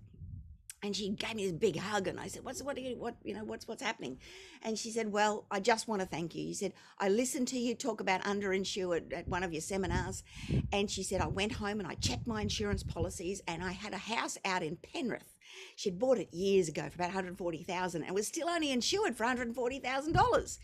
and 0.86 0.96
she 0.96 1.10
gave 1.10 1.36
me 1.36 1.46
this 1.46 1.52
big 1.54 1.78
hug 1.78 2.08
and 2.08 2.20
I 2.20 2.28
said, 2.28 2.44
What's 2.44 2.62
what 2.62 2.80
you, 2.80 2.96
what 2.96 3.16
you 3.24 3.34
know, 3.34 3.44
what's 3.44 3.68
what's 3.68 3.82
happening? 3.82 4.20
And 4.62 4.78
she 4.78 4.92
said, 4.92 5.12
Well, 5.12 5.46
I 5.50 5.60
just 5.60 5.88
want 5.88 6.02
to 6.02 6.08
thank 6.08 6.36
you. 6.36 6.44
You 6.44 6.54
said, 6.54 6.74
I 7.00 7.10
listened 7.10 7.48
to 7.50 7.58
you 7.58 7.74
talk 7.74 8.02
about 8.02 8.22
underinsured 8.22 9.12
at 9.12 9.28
one 9.28 9.44
of 9.44 9.52
your 9.52 9.62
seminars. 9.62 10.24
And 10.72 10.90
she 10.90 11.02
said, 11.02 11.22
I 11.22 11.28
went 11.28 11.54
home 11.54 11.80
and 11.80 11.88
I 11.88 11.96
checked 11.96 12.28
my 12.28 12.42
insurance 12.42 12.84
policies 12.84 13.42
and 13.48 13.64
I 13.64 13.72
had 13.72 13.94
a 13.94 13.98
house 13.98 14.38
out 14.46 14.62
in 14.62 14.78
Penrith. 14.78 15.34
She'd 15.76 15.98
bought 15.98 16.20
it 16.20 16.34
years 16.34 16.70
ago 16.70 16.84
for 16.84 16.96
about 16.96 17.08
140,000 17.08 18.04
and 18.04 18.16
was 18.16 18.28
still 18.28 18.50
only 18.50 18.72
insured 18.72 19.16
for 19.18 19.26
$140,000. 19.26 20.58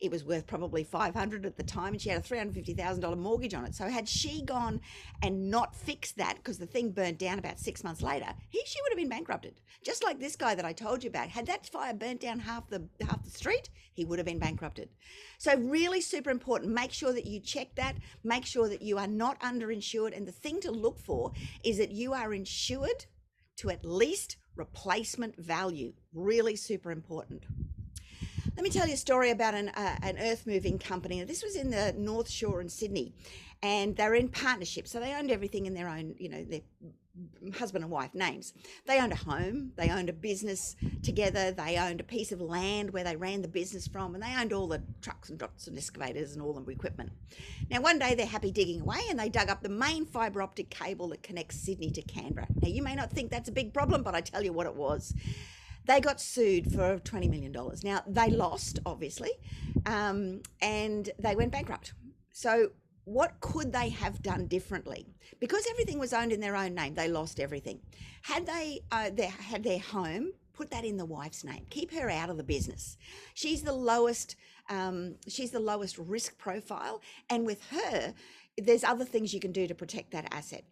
It 0.00 0.10
was 0.10 0.24
worth 0.24 0.46
probably 0.46 0.84
500 0.84 1.46
at 1.46 1.56
the 1.56 1.62
time 1.62 1.92
and 1.92 2.00
she 2.00 2.10
had 2.10 2.18
a 2.18 2.22
$350,000 2.22 3.18
mortgage 3.18 3.54
on 3.54 3.64
it. 3.64 3.74
So 3.74 3.88
had 3.88 4.08
she 4.08 4.42
gone 4.42 4.80
and 5.22 5.50
not 5.50 5.74
fixed 5.74 6.16
that 6.18 6.36
because 6.36 6.58
the 6.58 6.66
thing 6.66 6.90
burnt 6.90 7.18
down 7.18 7.38
about 7.38 7.58
6 7.58 7.84
months 7.84 8.02
later, 8.02 8.32
he 8.50 8.62
she 8.66 8.80
would 8.82 8.90
have 8.90 8.98
been 8.98 9.08
bankrupted. 9.08 9.60
Just 9.84 10.04
like 10.04 10.18
this 10.18 10.36
guy 10.36 10.54
that 10.54 10.64
I 10.64 10.72
told 10.72 11.04
you 11.04 11.10
about. 11.10 11.28
Had 11.28 11.46
that 11.46 11.66
fire 11.66 11.94
burnt 11.94 12.20
down 12.20 12.40
half 12.40 12.68
the 12.68 12.88
half 13.06 13.24
the 13.24 13.30
street, 13.30 13.70
he 13.94 14.04
would 14.04 14.18
have 14.18 14.26
been 14.26 14.38
bankrupted. 14.38 14.90
So 15.38 15.56
really 15.56 16.00
super 16.00 16.30
important. 16.30 16.72
Make 16.72 16.92
sure 16.92 17.12
that 17.12 17.26
you 17.26 17.40
check 17.40 17.74
that. 17.76 17.96
Make 18.24 18.44
sure 18.44 18.68
that 18.68 18.82
you 18.82 18.98
are 18.98 19.06
not 19.06 19.40
underinsured 19.40 20.16
and 20.16 20.26
the 20.26 20.32
thing 20.32 20.60
to 20.60 20.70
look 20.70 20.98
for 20.98 21.32
is 21.64 21.78
that 21.78 21.92
you 21.92 22.12
are 22.12 22.34
insured 22.34 23.06
to 23.56 23.70
at 23.70 23.84
least 23.84 24.36
replacement 24.54 25.36
value. 25.36 25.92
Really 26.12 26.56
super 26.56 26.90
important. 26.90 27.44
Let 28.56 28.62
me 28.62 28.70
tell 28.70 28.86
you 28.86 28.94
a 28.94 28.96
story 28.96 29.30
about 29.30 29.52
an, 29.52 29.68
uh, 29.68 29.96
an 30.00 30.16
earth 30.18 30.46
moving 30.46 30.78
company. 30.78 31.22
This 31.24 31.42
was 31.42 31.56
in 31.56 31.68
the 31.68 31.94
North 31.98 32.30
Shore 32.30 32.62
in 32.62 32.70
Sydney, 32.70 33.12
and 33.62 33.94
they're 33.94 34.14
in 34.14 34.30
partnership. 34.30 34.88
So 34.88 34.98
they 34.98 35.12
owned 35.12 35.30
everything 35.30 35.66
in 35.66 35.74
their 35.74 35.88
own, 35.88 36.14
you 36.18 36.30
know, 36.30 36.42
their 36.42 36.62
husband 37.54 37.84
and 37.84 37.90
wife 37.90 38.14
names. 38.14 38.54
They 38.86 38.98
owned 38.98 39.12
a 39.12 39.16
home, 39.16 39.72
they 39.76 39.90
owned 39.90 40.08
a 40.08 40.14
business 40.14 40.74
together, 41.02 41.52
they 41.52 41.76
owned 41.76 42.00
a 42.00 42.04
piece 42.04 42.32
of 42.32 42.40
land 42.40 42.94
where 42.94 43.04
they 43.04 43.14
ran 43.14 43.42
the 43.42 43.48
business 43.48 43.86
from, 43.86 44.14
and 44.14 44.22
they 44.22 44.34
owned 44.34 44.54
all 44.54 44.68
the 44.68 44.82
trucks 45.02 45.28
and 45.28 45.38
drops 45.38 45.66
and 45.66 45.76
excavators 45.76 46.32
and 46.32 46.40
all 46.40 46.54
the 46.54 46.72
equipment. 46.72 47.12
Now, 47.70 47.82
one 47.82 47.98
day 47.98 48.14
they're 48.14 48.24
happy 48.24 48.52
digging 48.52 48.80
away 48.80 49.00
and 49.10 49.18
they 49.18 49.28
dug 49.28 49.50
up 49.50 49.62
the 49.62 49.68
main 49.68 50.06
fibre 50.06 50.40
optic 50.40 50.70
cable 50.70 51.08
that 51.08 51.22
connects 51.22 51.60
Sydney 51.60 51.90
to 51.90 52.00
Canberra. 52.00 52.46
Now, 52.62 52.68
you 52.68 52.82
may 52.82 52.94
not 52.94 53.10
think 53.10 53.30
that's 53.30 53.50
a 53.50 53.52
big 53.52 53.74
problem, 53.74 54.02
but 54.02 54.14
I 54.14 54.22
tell 54.22 54.42
you 54.42 54.54
what 54.54 54.66
it 54.66 54.74
was. 54.74 55.14
They 55.86 56.00
got 56.00 56.20
sued 56.20 56.72
for 56.72 56.98
$20 56.98 57.30
million. 57.30 57.54
Now, 57.82 58.02
they 58.06 58.28
lost, 58.30 58.80
obviously, 58.84 59.30
um, 59.86 60.42
and 60.60 61.08
they 61.18 61.36
went 61.36 61.52
bankrupt. 61.52 61.94
So, 62.32 62.70
what 63.04 63.38
could 63.40 63.72
they 63.72 63.90
have 63.90 64.20
done 64.20 64.46
differently? 64.48 65.06
Because 65.38 65.64
everything 65.70 66.00
was 66.00 66.12
owned 66.12 66.32
in 66.32 66.40
their 66.40 66.56
own 66.56 66.74
name, 66.74 66.94
they 66.94 67.08
lost 67.08 67.38
everything. 67.38 67.80
Had 68.22 68.46
they 68.46 68.80
uh, 68.90 69.10
had 69.38 69.62
their 69.62 69.78
home, 69.78 70.32
put 70.52 70.70
that 70.72 70.84
in 70.84 70.96
the 70.96 71.04
wife's 71.04 71.44
name. 71.44 71.66
Keep 71.70 71.92
her 71.92 72.10
out 72.10 72.30
of 72.30 72.36
the 72.36 72.42
business. 72.42 72.96
She's 73.34 73.62
the 73.62 73.72
lowest. 73.72 74.34
Um, 74.68 75.14
she's 75.28 75.52
the 75.52 75.60
lowest 75.60 75.98
risk 75.98 76.36
profile, 76.36 77.00
and 77.30 77.46
with 77.46 77.62
her, 77.70 78.12
there's 78.58 78.82
other 78.82 79.04
things 79.04 79.32
you 79.32 79.38
can 79.38 79.52
do 79.52 79.68
to 79.68 79.74
protect 79.74 80.10
that 80.10 80.26
asset 80.34 80.64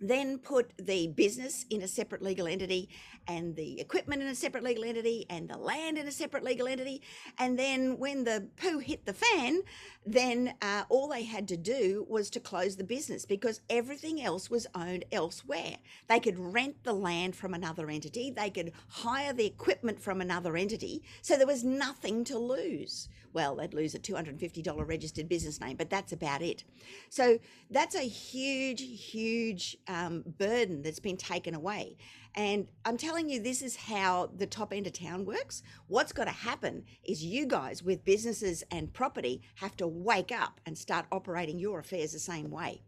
then 0.00 0.38
put 0.38 0.72
the 0.78 1.08
business 1.08 1.64
in 1.70 1.82
a 1.82 1.88
separate 1.88 2.22
legal 2.22 2.46
entity 2.46 2.88
and 3.26 3.56
the 3.56 3.80
equipment 3.80 4.22
in 4.22 4.28
a 4.28 4.34
separate 4.34 4.64
legal 4.64 4.84
entity 4.84 5.26
and 5.28 5.48
the 5.48 5.58
land 5.58 5.98
in 5.98 6.06
a 6.06 6.12
separate 6.12 6.44
legal 6.44 6.66
entity. 6.66 7.02
And 7.38 7.58
then 7.58 7.98
when 7.98 8.24
the 8.24 8.48
poo 8.56 8.78
hit 8.78 9.04
the 9.04 9.12
fan, 9.12 9.62
then 10.06 10.54
uh, 10.62 10.84
all 10.88 11.08
they 11.08 11.24
had 11.24 11.48
to 11.48 11.56
do 11.56 12.06
was 12.08 12.30
to 12.30 12.40
close 12.40 12.76
the 12.76 12.84
business 12.84 13.26
because 13.26 13.60
everything 13.68 14.22
else 14.22 14.48
was 14.48 14.66
owned 14.74 15.04
elsewhere. 15.12 15.76
They 16.08 16.20
could 16.20 16.38
rent 16.38 16.84
the 16.84 16.94
land 16.94 17.36
from 17.36 17.54
another 17.54 17.90
entity, 17.90 18.30
they 18.30 18.50
could 18.50 18.72
hire 18.88 19.32
the 19.32 19.46
equipment 19.46 20.00
from 20.00 20.20
another 20.20 20.56
entity. 20.56 21.02
So 21.22 21.36
there 21.36 21.46
was 21.46 21.64
nothing 21.64 22.24
to 22.24 22.38
lose 22.38 23.08
well, 23.32 23.56
they'd 23.56 23.74
lose 23.74 23.94
a 23.94 23.98
$250 23.98 24.88
registered 24.88 25.28
business 25.28 25.60
name, 25.60 25.76
but 25.76 25.90
that's 25.90 26.12
about 26.12 26.42
it. 26.42 26.64
So 27.10 27.38
that's 27.70 27.94
a 27.94 28.00
huge, 28.00 28.80
huge 28.80 29.76
um, 29.88 30.22
burden 30.38 30.82
that's 30.82 31.00
been 31.00 31.16
taken 31.16 31.54
away. 31.54 31.96
And 32.34 32.68
I'm 32.84 32.96
telling 32.96 33.28
you, 33.28 33.42
this 33.42 33.62
is 33.62 33.74
how 33.74 34.30
the 34.36 34.46
top 34.46 34.72
end 34.72 34.86
of 34.86 34.92
town 34.92 35.24
works. 35.24 35.62
What's 35.88 36.12
got 36.12 36.24
to 36.24 36.30
happen 36.30 36.84
is 37.02 37.24
you 37.24 37.46
guys 37.46 37.82
with 37.82 38.04
businesses 38.04 38.62
and 38.70 38.92
property 38.92 39.42
have 39.56 39.76
to 39.78 39.88
wake 39.88 40.30
up 40.30 40.60
and 40.66 40.76
start 40.76 41.06
operating 41.10 41.58
your 41.58 41.80
affairs 41.80 42.12
the 42.12 42.18
same 42.18 42.50
way. 42.50 42.82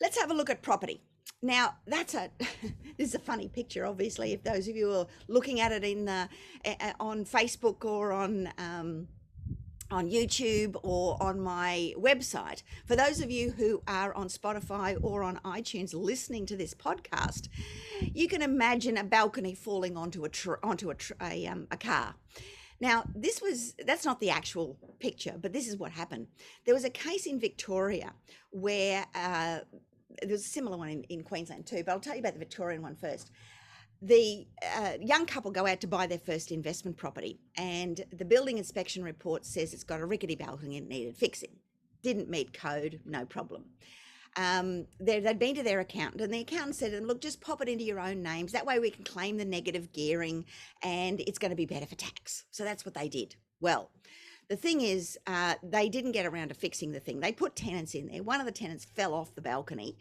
Let's 0.00 0.18
have 0.18 0.30
a 0.30 0.34
look 0.34 0.50
at 0.50 0.62
property. 0.62 1.02
Now 1.42 1.76
that's 1.86 2.14
a 2.14 2.30
this 2.98 3.08
is 3.08 3.14
a 3.14 3.18
funny 3.18 3.48
picture. 3.48 3.86
Obviously, 3.86 4.32
if 4.32 4.42
those 4.42 4.66
of 4.66 4.76
you 4.76 4.90
are 4.92 5.06
looking 5.28 5.60
at 5.60 5.72
it 5.72 5.84
in 5.84 6.06
the, 6.06 6.28
uh, 6.64 6.92
on 6.98 7.24
Facebook 7.24 7.84
or 7.84 8.12
on 8.12 8.48
um, 8.58 9.08
on 9.90 10.10
YouTube 10.10 10.76
or 10.82 11.22
on 11.22 11.40
my 11.40 11.92
website. 11.98 12.62
For 12.86 12.96
those 12.96 13.20
of 13.20 13.30
you 13.30 13.52
who 13.52 13.82
are 13.86 14.14
on 14.14 14.28
Spotify 14.28 14.98
or 15.02 15.22
on 15.22 15.36
iTunes 15.44 15.94
listening 15.94 16.46
to 16.46 16.56
this 16.56 16.74
podcast, 16.74 17.48
you 18.00 18.28
can 18.28 18.42
imagine 18.42 18.96
a 18.96 19.04
balcony 19.04 19.54
falling 19.54 19.96
onto 19.96 20.24
a 20.24 20.28
tr- 20.28 20.62
onto 20.62 20.90
a, 20.90 20.94
tr- 20.94 21.14
a, 21.20 21.46
um, 21.46 21.66
a 21.70 21.76
car. 21.76 22.14
Now, 22.80 23.04
this 23.14 23.40
was 23.40 23.74
that's 23.86 24.04
not 24.04 24.20
the 24.20 24.30
actual 24.30 24.76
picture, 24.98 25.34
but 25.40 25.52
this 25.52 25.68
is 25.68 25.76
what 25.76 25.92
happened. 25.92 26.26
There 26.64 26.74
was 26.74 26.84
a 26.84 26.90
case 26.90 27.26
in 27.26 27.38
Victoria 27.38 28.12
where 28.50 29.06
uh, 29.14 29.60
there 30.20 30.30
was 30.30 30.44
a 30.44 30.48
similar 30.48 30.76
one 30.76 30.88
in, 30.88 31.02
in 31.04 31.22
Queensland 31.22 31.66
too, 31.66 31.82
but 31.84 31.92
I'll 31.92 32.00
tell 32.00 32.14
you 32.14 32.20
about 32.20 32.34
the 32.34 32.38
Victorian 32.38 32.82
one 32.82 32.96
first. 32.96 33.30
The 34.04 34.46
uh, 34.76 34.92
young 35.00 35.24
couple 35.24 35.50
go 35.50 35.66
out 35.66 35.80
to 35.80 35.86
buy 35.86 36.06
their 36.06 36.18
first 36.18 36.52
investment 36.52 36.98
property, 36.98 37.40
and 37.56 38.04
the 38.12 38.26
building 38.26 38.58
inspection 38.58 39.02
report 39.02 39.46
says 39.46 39.72
it's 39.72 39.82
got 39.82 40.00
a 40.00 40.04
rickety 40.04 40.36
balcony 40.36 40.76
and 40.76 40.86
needed 40.86 41.16
fixing. 41.16 41.56
Didn't 42.02 42.28
meet 42.28 42.52
code, 42.52 43.00
no 43.06 43.24
problem. 43.24 43.64
Um, 44.36 44.84
they'd 45.00 45.38
been 45.38 45.54
to 45.54 45.62
their 45.62 45.80
accountant, 45.80 46.20
and 46.20 46.34
the 46.34 46.40
accountant 46.40 46.76
said 46.76 46.90
to 46.90 46.96
them, 46.96 47.06
Look, 47.06 47.22
just 47.22 47.40
pop 47.40 47.62
it 47.62 47.68
into 47.68 47.84
your 47.84 47.98
own 47.98 48.22
names. 48.22 48.52
That 48.52 48.66
way 48.66 48.78
we 48.78 48.90
can 48.90 49.04
claim 49.04 49.38
the 49.38 49.44
negative 49.46 49.90
gearing, 49.90 50.44
and 50.82 51.20
it's 51.20 51.38
going 51.38 51.52
to 51.52 51.56
be 51.56 51.64
better 51.64 51.86
for 51.86 51.94
tax. 51.94 52.44
So 52.50 52.62
that's 52.62 52.84
what 52.84 52.92
they 52.92 53.08
did. 53.08 53.36
Well, 53.60 53.90
the 54.50 54.56
thing 54.56 54.82
is, 54.82 55.18
uh, 55.26 55.54
they 55.62 55.88
didn't 55.88 56.12
get 56.12 56.26
around 56.26 56.48
to 56.48 56.54
fixing 56.54 56.92
the 56.92 57.00
thing. 57.00 57.20
They 57.20 57.32
put 57.32 57.56
tenants 57.56 57.94
in 57.94 58.08
there. 58.08 58.22
One 58.22 58.40
of 58.40 58.44
the 58.44 58.52
tenants 58.52 58.84
fell 58.84 59.14
off 59.14 59.34
the 59.34 59.40
balcony, 59.40 59.96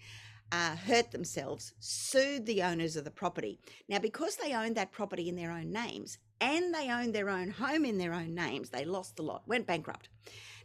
uh, 0.54 0.76
hurt 0.76 1.10
themselves, 1.10 1.74
sued 1.80 2.46
the 2.46 2.62
owners 2.62 2.96
of 2.96 3.04
the 3.04 3.12
property. 3.12 3.60
Now, 3.90 3.98
because 3.98 4.36
they 4.36 4.54
owned 4.54 4.78
that 4.78 4.92
property 4.92 5.28
in 5.28 5.36
their 5.36 5.52
own 5.52 5.72
names 5.72 6.20
and 6.40 6.72
they 6.74 6.92
owned 6.92 7.16
their 7.16 7.32
own 7.32 7.50
home 7.50 7.86
in 7.86 7.98
their 7.98 8.14
own 8.14 8.36
names, 8.36 8.70
they 8.70 8.86
lost 8.86 9.16
the 9.16 9.24
lot, 9.24 9.48
went 9.48 9.66
bankrupt. 9.66 10.10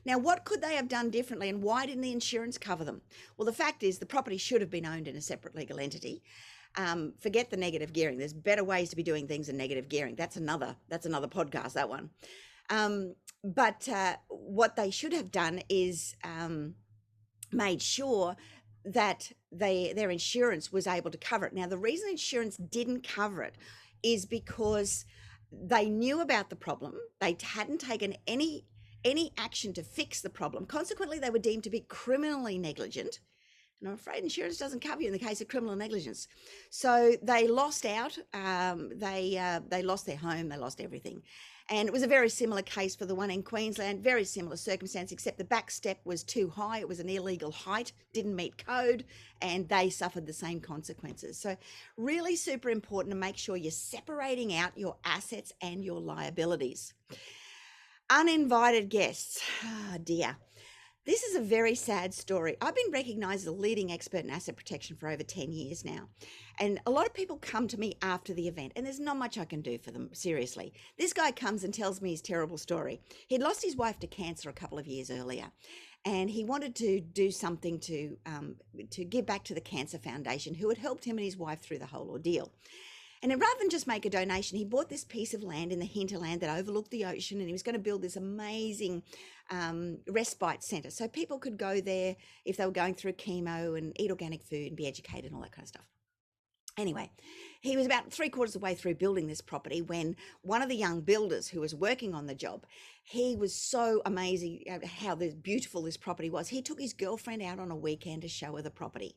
Now, 0.04 0.18
what 0.18 0.45
could 0.45 0.61
they 0.61 0.75
have 0.75 0.88
done 0.88 1.09
differently 1.09 1.49
and 1.49 1.62
why 1.62 1.87
didn't 1.87 2.02
the 2.02 2.12
insurance 2.12 2.59
cover 2.59 2.85
them? 2.85 3.00
Well, 3.37 3.47
the 3.47 3.52
fact 3.52 3.83
is, 3.83 3.99
the 3.99 4.04
property 4.04 4.37
should 4.37 4.61
have 4.61 4.71
been 4.71 4.85
owned 4.85 5.09
in 5.09 5.16
a 5.16 5.23
separate 5.23 5.57
legal 5.57 5.80
entity. 5.80 6.23
Um, 6.76 7.14
forget 7.18 7.49
the 7.49 7.57
negative 7.57 7.95
gearing. 7.95 8.18
There's 8.18 8.35
better 8.35 8.64
ways 8.64 8.90
to 8.90 8.97
be 8.97 9.02
doing 9.02 9.26
things 9.26 9.47
than 9.47 9.57
negative 9.57 9.88
gearing. 9.88 10.16
That's 10.16 10.37
another. 10.37 10.76
That's 10.88 11.07
another 11.07 11.28
podcast. 11.28 11.73
That 11.73 11.88
one. 11.88 12.11
Um, 12.68 13.14
but 13.42 13.88
uh, 13.88 14.16
what 14.28 14.76
they 14.76 14.90
should 14.90 15.14
have 15.14 15.30
done 15.30 15.62
is 15.71 16.14
um, 16.23 16.75
made 17.50 17.80
sure 17.80 18.37
that 18.85 19.33
they 19.50 19.92
their 19.94 20.10
insurance 20.10 20.72
was 20.72 20.86
able 20.86 21.10
to 21.10 21.18
cover 21.18 21.46
it. 21.46 21.52
Now, 21.52 21.66
the 21.66 21.78
reason 21.78 22.08
insurance 22.10 22.56
didn't 22.56 23.06
cover 23.06 23.42
it 23.42 23.56
is 24.02 24.26
because 24.26 25.04
they 25.50 25.88
knew 25.88 26.20
about 26.20 26.50
the 26.50 26.56
problem. 26.56 26.94
They 27.20 27.36
hadn't 27.42 27.80
taken 27.80 28.14
any 28.26 28.64
any 29.04 29.32
action 29.38 29.72
to 29.74 29.82
fix 29.82 30.20
the 30.20 30.30
problem. 30.30 30.66
Consequently, 30.66 31.18
they 31.18 31.30
were 31.30 31.38
deemed 31.38 31.64
to 31.64 31.70
be 31.70 31.80
criminally 31.80 32.58
negligent. 32.58 33.20
And 33.80 33.88
I'm 33.88 33.94
afraid 33.94 34.24
insurance 34.24 34.58
doesn't 34.58 34.82
cover 34.82 35.02
you 35.02 35.06
in 35.06 35.12
the 35.12 35.18
case 35.18 35.40
of 35.40 35.46
criminal 35.46 35.76
negligence. 35.76 36.26
So 36.70 37.12
they 37.22 37.46
lost 37.46 37.86
out. 37.86 38.18
Um, 38.34 38.90
they 38.96 39.38
uh, 39.38 39.60
they 39.68 39.82
lost 39.82 40.06
their 40.06 40.16
home. 40.16 40.48
They 40.48 40.56
lost 40.56 40.80
everything. 40.80 41.22
And 41.70 41.87
it 41.87 41.92
was 41.92 42.02
a 42.02 42.08
very 42.08 42.30
similar 42.30 42.62
case 42.62 42.96
for 42.96 43.04
the 43.04 43.14
one 43.14 43.30
in 43.30 43.42
Queensland, 43.42 44.02
very 44.02 44.25
similar 44.25 44.56
circumstance, 44.56 45.12
except 45.12 45.37
the 45.37 45.44
back 45.44 45.70
step 45.70 46.00
was 46.04 46.22
too 46.22 46.48
high. 46.48 46.78
It 46.78 46.88
was 46.88 46.98
an 46.98 47.10
illegal 47.10 47.52
height, 47.52 47.92
didn't 48.14 48.34
meet 48.34 48.64
code, 48.64 49.04
and 49.42 49.68
they 49.68 49.90
suffered 49.90 50.26
the 50.26 50.32
same 50.32 50.60
consequences. 50.60 51.37
So, 51.37 51.56
really 51.98 52.37
super 52.37 52.70
important 52.70 53.12
to 53.12 53.18
make 53.18 53.37
sure 53.37 53.56
you're 53.56 53.70
separating 53.70 54.54
out 54.54 54.78
your 54.78 54.96
assets 55.04 55.52
and 55.60 55.84
your 55.84 56.00
liabilities. 56.00 56.94
Uninvited 58.08 58.88
guests. 58.88 59.42
Oh 59.62 59.98
dear. 60.02 60.37
This 61.08 61.22
is 61.22 61.36
a 61.36 61.40
very 61.40 61.74
sad 61.74 62.12
story. 62.12 62.58
I've 62.60 62.74
been 62.74 62.92
recognized 62.92 63.44
as 63.44 63.46
a 63.46 63.52
leading 63.52 63.90
expert 63.90 64.24
in 64.24 64.30
asset 64.30 64.56
protection 64.56 64.94
for 64.94 65.08
over 65.08 65.22
10 65.22 65.52
years 65.52 65.82
now. 65.82 66.10
And 66.60 66.78
a 66.84 66.90
lot 66.90 67.06
of 67.06 67.14
people 67.14 67.38
come 67.38 67.66
to 67.68 67.80
me 67.80 67.94
after 68.02 68.34
the 68.34 68.46
event, 68.46 68.72
and 68.76 68.84
there's 68.84 69.00
not 69.00 69.16
much 69.16 69.38
I 69.38 69.46
can 69.46 69.62
do 69.62 69.78
for 69.78 69.90
them, 69.90 70.10
seriously. 70.12 70.74
This 70.98 71.14
guy 71.14 71.30
comes 71.32 71.64
and 71.64 71.72
tells 71.72 72.02
me 72.02 72.10
his 72.10 72.20
terrible 72.20 72.58
story. 72.58 73.00
He'd 73.26 73.40
lost 73.40 73.64
his 73.64 73.74
wife 73.74 73.98
to 74.00 74.06
cancer 74.06 74.50
a 74.50 74.52
couple 74.52 74.78
of 74.78 74.86
years 74.86 75.10
earlier, 75.10 75.50
and 76.04 76.28
he 76.28 76.44
wanted 76.44 76.76
to 76.76 77.00
do 77.00 77.30
something 77.30 77.80
to, 77.80 78.18
um, 78.26 78.56
to 78.90 79.02
give 79.02 79.24
back 79.24 79.44
to 79.44 79.54
the 79.54 79.62
Cancer 79.62 79.96
Foundation, 79.96 80.52
who 80.52 80.68
had 80.68 80.76
helped 80.76 81.06
him 81.06 81.16
and 81.16 81.24
his 81.24 81.38
wife 81.38 81.62
through 81.62 81.78
the 81.78 81.86
whole 81.86 82.10
ordeal. 82.10 82.52
And 83.22 83.32
rather 83.32 83.58
than 83.58 83.70
just 83.70 83.87
make 83.87 84.04
a 84.04 84.10
donation, 84.10 84.58
he 84.58 84.64
bought 84.64 84.88
this 84.88 85.04
piece 85.04 85.34
of 85.34 85.42
land 85.42 85.72
in 85.72 85.80
the 85.80 85.87
hinterland 85.87 86.40
that 86.40 86.56
overlooked 86.56 86.90
the 86.90 87.04
ocean, 87.04 87.38
and 87.38 87.48
he 87.48 87.52
was 87.52 87.62
going 87.62 87.75
to 87.75 87.80
build 87.80 88.02
this 88.02 88.16
amazing 88.16 89.02
um, 89.50 89.98
respite 90.08 90.62
centre 90.62 90.90
so 90.90 91.08
people 91.08 91.38
could 91.38 91.58
go 91.58 91.80
there 91.80 92.16
if 92.44 92.56
they 92.56 92.66
were 92.66 92.72
going 92.72 92.94
through 92.94 93.12
chemo 93.14 93.76
and 93.76 93.98
eat 94.00 94.10
organic 94.10 94.42
food 94.42 94.68
and 94.68 94.76
be 94.76 94.87
educated 94.87 95.26
and 95.26 95.34
all 95.34 95.42
that 95.42 95.52
kind 95.52 95.64
of 95.64 95.68
stuff. 95.68 95.87
Anyway, 96.78 97.10
he 97.60 97.76
was 97.76 97.87
about 97.87 98.12
three 98.12 98.28
quarters 98.28 98.54
of 98.54 98.60
the 98.60 98.64
way 98.64 98.72
through 98.72 98.94
building 98.94 99.26
this 99.26 99.40
property 99.40 99.82
when 99.82 100.14
one 100.42 100.62
of 100.62 100.68
the 100.68 100.76
young 100.76 101.00
builders 101.00 101.48
who 101.48 101.60
was 101.60 101.75
working 101.75 102.14
on 102.14 102.26
the 102.26 102.37
job, 102.37 102.64
he 103.02 103.34
was 103.34 103.52
so 103.52 104.00
amazing 104.06 104.62
at 104.68 104.84
how 104.84 105.16
this 105.16 105.34
beautiful 105.34 105.82
this 105.82 105.96
property 105.96 106.30
was. 106.30 106.48
He 106.48 106.62
took 106.62 106.80
his 106.80 106.92
girlfriend 106.92 107.42
out 107.42 107.58
on 107.58 107.72
a 107.72 107.76
weekend 107.76 108.22
to 108.22 108.28
show 108.28 108.54
her 108.54 108.62
the 108.62 108.70
property. 108.70 109.16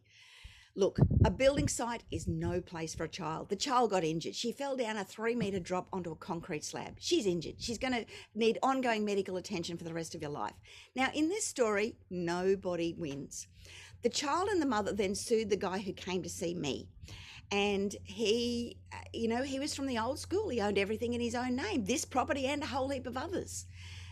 Look, 0.73 0.99
a 1.25 1.29
building 1.29 1.67
site 1.67 2.03
is 2.11 2.27
no 2.27 2.61
place 2.61 2.95
for 2.95 3.03
a 3.03 3.09
child. 3.09 3.49
The 3.49 3.57
child 3.57 3.89
got 3.91 4.05
injured. 4.05 4.35
She 4.35 4.53
fell 4.53 4.77
down 4.77 4.95
a 4.95 5.03
three 5.03 5.35
meter 5.35 5.59
drop 5.59 5.87
onto 5.91 6.11
a 6.11 6.15
concrete 6.15 6.63
slab. 6.63 6.95
She's 6.97 7.25
injured. 7.25 7.55
She's 7.59 7.77
going 7.77 7.93
to 7.93 8.05
need 8.35 8.57
ongoing 8.63 9.03
medical 9.03 9.35
attention 9.35 9.77
for 9.77 9.83
the 9.83 9.93
rest 9.93 10.15
of 10.15 10.21
your 10.21 10.31
life. 10.31 10.53
Now, 10.95 11.09
in 11.13 11.27
this 11.27 11.45
story, 11.45 11.95
nobody 12.09 12.93
wins. 12.97 13.47
The 14.01 14.09
child 14.09 14.47
and 14.47 14.61
the 14.61 14.65
mother 14.65 14.93
then 14.93 15.13
sued 15.13 15.49
the 15.49 15.57
guy 15.57 15.79
who 15.79 15.91
came 15.91 16.23
to 16.23 16.29
see 16.29 16.53
me. 16.53 16.87
And 17.51 17.93
he, 18.05 18.77
uh, 18.93 18.97
you 19.13 19.27
know, 19.27 19.43
he 19.43 19.59
was 19.59 19.75
from 19.75 19.87
the 19.87 19.99
old 19.99 20.19
school. 20.19 20.47
He 20.47 20.61
owned 20.61 20.77
everything 20.77 21.13
in 21.13 21.19
his 21.19 21.35
own 21.35 21.57
name, 21.57 21.83
this 21.83 22.05
property 22.05 22.45
and 22.45 22.63
a 22.63 22.67
whole 22.67 22.87
heap 22.87 23.07
of 23.07 23.17
others. 23.17 23.65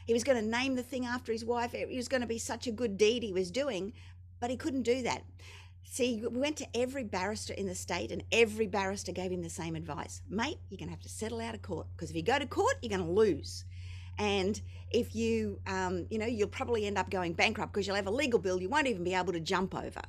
He 0.05 0.13
was 0.13 0.25
going 0.25 0.43
to 0.43 0.45
name 0.45 0.75
the 0.75 0.83
thing 0.83 1.05
after 1.05 1.31
his 1.31 1.45
wife. 1.45 1.73
It 1.73 1.87
was 1.87 2.09
going 2.09 2.21
to 2.21 2.27
be 2.27 2.37
such 2.37 2.67
a 2.67 2.71
good 2.71 2.97
deed 2.97 3.23
he 3.23 3.31
was 3.31 3.49
doing, 3.49 3.93
but 4.41 4.49
he 4.49 4.57
couldn't 4.57 4.83
do 4.83 5.03
that. 5.03 5.23
See, 5.83 6.21
we 6.21 6.39
went 6.39 6.57
to 6.57 6.67
every 6.75 7.03
barrister 7.03 7.53
in 7.53 7.65
the 7.65 7.75
state, 7.75 8.11
and 8.11 8.23
every 8.31 8.67
barrister 8.67 9.11
gave 9.11 9.31
him 9.31 9.41
the 9.41 9.49
same 9.49 9.75
advice 9.75 10.21
mate, 10.29 10.57
you're 10.69 10.77
going 10.77 10.87
to 10.89 10.93
have 10.93 11.01
to 11.01 11.09
settle 11.09 11.41
out 11.41 11.55
of 11.55 11.61
court 11.61 11.87
because 11.95 12.09
if 12.09 12.15
you 12.15 12.21
go 12.21 12.37
to 12.37 12.45
court, 12.45 12.75
you're 12.81 12.95
going 12.95 13.05
to 13.05 13.11
lose. 13.11 13.65
And 14.17 14.61
if 14.91 15.15
you, 15.15 15.59
um, 15.65 16.05
you 16.09 16.19
know, 16.19 16.25
you'll 16.25 16.49
probably 16.49 16.85
end 16.85 16.97
up 16.97 17.09
going 17.09 17.33
bankrupt 17.33 17.73
because 17.73 17.87
you'll 17.87 17.95
have 17.95 18.07
a 18.07 18.11
legal 18.11 18.39
bill 18.39 18.61
you 18.61 18.67
won't 18.67 18.87
even 18.87 19.03
be 19.03 19.13
able 19.13 19.31
to 19.33 19.39
jump 19.39 19.73
over. 19.73 20.01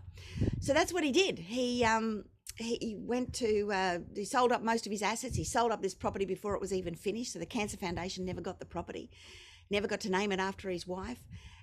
So 0.60 0.74
that's 0.74 0.92
what 0.92 1.04
he 1.04 1.12
did. 1.12 1.38
He, 1.38 1.84
um, 1.84 2.24
he 2.56 2.96
went 2.98 3.32
to, 3.34 3.72
uh, 3.72 3.98
he 4.14 4.24
sold 4.24 4.52
up 4.52 4.62
most 4.62 4.84
of 4.84 4.92
his 4.92 5.02
assets. 5.02 5.36
He 5.36 5.44
sold 5.44 5.70
up 5.70 5.80
this 5.80 5.94
property 5.94 6.24
before 6.24 6.54
it 6.54 6.60
was 6.60 6.72
even 6.72 6.94
finished. 6.94 7.32
So 7.32 7.38
the 7.38 7.46
Cancer 7.46 7.76
Foundation 7.76 8.24
never 8.24 8.40
got 8.40 8.58
the 8.58 8.66
property, 8.66 9.10
never 9.70 9.86
got 9.86 10.00
to 10.00 10.10
name 10.10 10.32
it 10.32 10.40
after 10.40 10.68
his 10.68 10.86
wife 10.86 11.20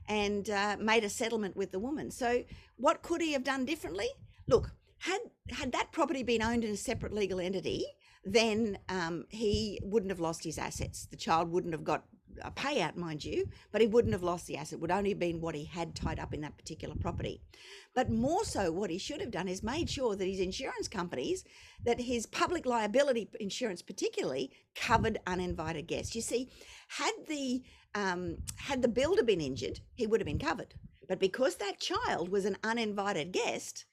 and 0.07 0.49
uh, 0.49 0.77
made 0.79 1.03
a 1.03 1.09
settlement 1.09 1.55
with 1.55 1.71
the 1.71 1.79
woman. 1.79 2.11
So, 2.11 2.43
what 2.77 3.01
could 3.01 3.21
he 3.21 3.33
have 3.33 3.43
done 3.43 3.65
differently? 3.65 4.07
Look, 4.47 4.71
had 4.99 5.19
had 5.49 5.71
that 5.71 5.91
property 5.91 6.23
been 6.23 6.41
owned 6.41 6.63
in 6.63 6.71
a 6.71 6.77
separate 6.77 7.13
legal 7.13 7.39
entity, 7.39 7.85
then 8.23 8.77
um, 8.89 9.25
he 9.29 9.79
wouldn't 9.83 10.11
have 10.11 10.19
lost 10.19 10.43
his 10.43 10.57
assets. 10.57 11.05
The 11.05 11.17
child 11.17 11.51
wouldn't 11.51 11.73
have 11.73 11.83
got 11.83 12.05
a 12.43 12.51
payout, 12.51 12.95
mind 12.95 13.23
you, 13.23 13.49
but 13.71 13.81
he 13.81 13.87
wouldn't 13.87 14.13
have 14.13 14.23
lost 14.23 14.47
the 14.47 14.57
asset. 14.57 14.77
It 14.77 14.81
would 14.81 14.91
only 14.91 15.09
have 15.09 15.19
been 15.19 15.41
what 15.41 15.55
he 15.55 15.65
had 15.65 15.95
tied 15.95 16.19
up 16.19 16.33
in 16.33 16.41
that 16.41 16.57
particular 16.57 16.95
property. 16.95 17.41
But 17.95 18.09
more 18.09 18.43
so, 18.43 18.71
what 18.71 18.89
he 18.89 18.97
should 18.97 19.21
have 19.21 19.31
done 19.31 19.47
is 19.47 19.63
made 19.63 19.89
sure 19.89 20.15
that 20.15 20.27
his 20.27 20.39
insurance 20.39 20.87
companies, 20.87 21.43
that 21.83 22.01
his 22.01 22.25
public 22.25 22.65
liability 22.65 23.29
insurance 23.39 23.81
particularly, 23.81 24.51
covered 24.75 25.19
uninvited 25.25 25.87
guests. 25.87 26.15
You 26.15 26.21
see, 26.21 26.49
had 26.89 27.13
the 27.27 27.63
um, 27.95 28.37
had 28.57 28.81
the 28.81 28.87
builder 28.87 29.23
been 29.23 29.41
injured, 29.41 29.79
he 29.95 30.07
would 30.07 30.19
have 30.19 30.27
been 30.27 30.39
covered. 30.39 30.73
But 31.07 31.19
because 31.19 31.55
that 31.55 31.79
child 31.79 32.29
was 32.29 32.45
an 32.45 32.57
uninvited 32.63 33.31
guest, 33.31 33.85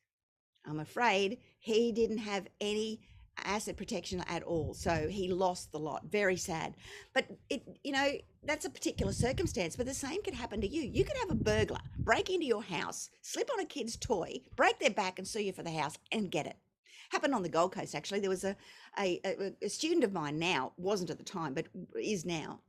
I'm 0.67 0.81
afraid 0.81 1.39
he 1.59 1.93
didn't 1.93 2.19
have 2.19 2.49
any 2.61 3.03
asset 3.45 3.77
protection 3.77 4.23
at 4.29 4.43
all. 4.43 4.75
So 4.75 5.09
he 5.09 5.29
lost 5.29 5.73
the 5.73 5.79
lot. 5.79 6.05
Very 6.11 6.37
sad. 6.37 6.75
But 7.13 7.27
it, 7.51 7.63
you 7.83 7.93
know, 7.93 8.13
that's 8.45 8.65
a 8.65 8.71
particular 8.71 9.13
circumstance, 9.13 9.77
but 9.77 9.87
the 9.87 9.95
same 9.95 10.23
could 10.23 10.35
happen 10.35 10.61
to 10.61 10.69
you. 10.69 10.83
You 10.83 11.05
could 11.05 11.17
have 11.19 11.31
a 11.31 11.35
burglar 11.35 11.81
break 11.99 12.31
into 12.31 12.47
your 12.47 12.63
house, 12.63 13.11
slip 13.23 13.51
on 13.53 13.61
a 13.61 13.65
kid's 13.65 13.97
toy, 13.97 14.41
break 14.57 14.79
their 14.79 14.91
back 14.91 15.19
and 15.19 15.27
sue 15.27 15.43
you 15.43 15.53
for 15.53 15.63
the 15.63 15.73
house 15.73 15.99
and 16.13 16.31
get 16.31 16.47
it. 16.47 16.57
Happened 17.11 17.35
on 17.35 17.43
the 17.43 17.49
Gold 17.49 17.73
Coast 17.73 17.95
actually. 17.95 18.21
There 18.21 18.31
was 18.31 18.45
a, 18.45 18.57
a, 18.99 19.53
a 19.63 19.69
student 19.69 20.05
of 20.05 20.13
mine 20.13 20.39
now, 20.39 20.73
wasn't 20.77 21.11
at 21.11 21.19
the 21.19 21.25
time, 21.25 21.55
but 21.55 21.67
is 22.01 22.25
now, 22.25 22.61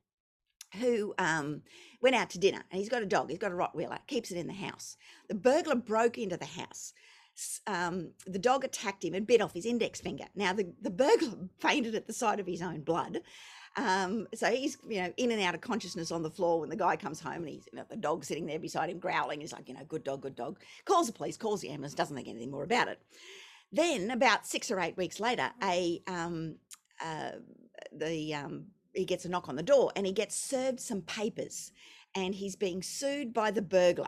who 0.74 1.14
um, 1.18 1.62
went 2.02 2.16
out 2.16 2.30
to 2.32 2.40
dinner 2.40 2.64
and 2.72 2.80
he's 2.80 2.90
got 2.90 3.02
a 3.02 3.06
dog, 3.06 3.30
he's 3.30 3.40
got 3.40 3.52
a 3.52 3.56
Rottweiler, 3.56 4.00
keeps 4.08 4.32
it 4.32 4.38
in 4.38 4.48
the 4.48 4.54
house. 4.54 4.98
The 5.30 5.36
burglar 5.36 5.76
broke 5.76 6.18
into 6.18 6.38
the 6.38 6.46
house. 6.46 6.94
Um, 7.68 8.12
the 8.26 8.40
dog 8.40 8.64
attacked 8.64 9.04
him 9.04 9.14
and 9.14 9.28
bit 9.28 9.42
off 9.42 9.54
his 9.54 9.66
index 9.66 10.00
finger. 10.00 10.26
Now, 10.36 10.54
the, 10.54 10.72
the 10.82 10.90
burglar 10.90 11.38
fainted 11.60 11.96
at 11.96 12.08
the 12.08 12.14
sight 12.14 12.40
of 12.40 12.48
his 12.48 12.62
own 12.62 12.82
blood. 12.82 13.22
Um, 13.78 14.28
so 14.34 14.50
he's, 14.50 14.78
you 14.88 15.02
know, 15.02 15.14
in 15.18 15.32
and 15.32 15.42
out 15.42 15.54
of 15.54 15.60
consciousness 15.60 16.12
on 16.12 16.24
the 16.24 16.30
floor 16.30 16.62
when 16.62 16.70
the 16.70 16.78
guy 16.78 16.96
comes 16.96 17.20
home 17.20 17.44
and 17.44 17.50
he's, 17.50 17.68
you 17.72 17.78
know, 17.78 17.86
the 17.90 17.98
dog 17.98 18.24
sitting 18.24 18.46
there 18.46 18.60
beside 18.60 18.90
him 18.90 19.00
growling. 19.00 19.42
He's 19.42 19.52
like, 19.52 19.68
you 19.68 19.74
know, 19.74 19.84
good 19.86 20.04
dog, 20.04 20.22
good 20.22 20.36
dog. 20.36 20.60
Calls 20.86 21.08
the 21.08 21.14
police, 21.14 21.36
calls 21.36 21.60
the 21.60 21.70
ambulance, 21.70 21.94
doesn't 21.94 22.16
think 22.16 22.30
anything 22.30 22.52
more 22.52 22.64
about 22.64 22.88
it. 22.88 23.00
Then, 23.74 24.12
about 24.12 24.46
six 24.48 24.72
or 24.72 24.80
eight 24.80 24.96
weeks 24.96 25.20
later, 25.20 25.52
a 25.62 26.02
um, 26.08 26.56
uh, 27.04 27.32
the 27.92 28.34
um, 28.34 28.68
he 28.96 29.06
gets 29.06 29.26
a 29.26 29.30
knock 29.30 29.50
on 29.50 29.56
the 29.56 29.64
door 29.64 29.92
and 29.96 30.06
he 30.06 30.12
gets 30.12 30.36
served 30.36 30.80
some 30.80 31.02
papers 31.02 31.72
and 32.16 32.36
he's 32.36 32.56
being 32.56 32.82
sued 32.82 33.34
by 33.34 33.52
the 33.52 33.62
burglar. 33.62 34.08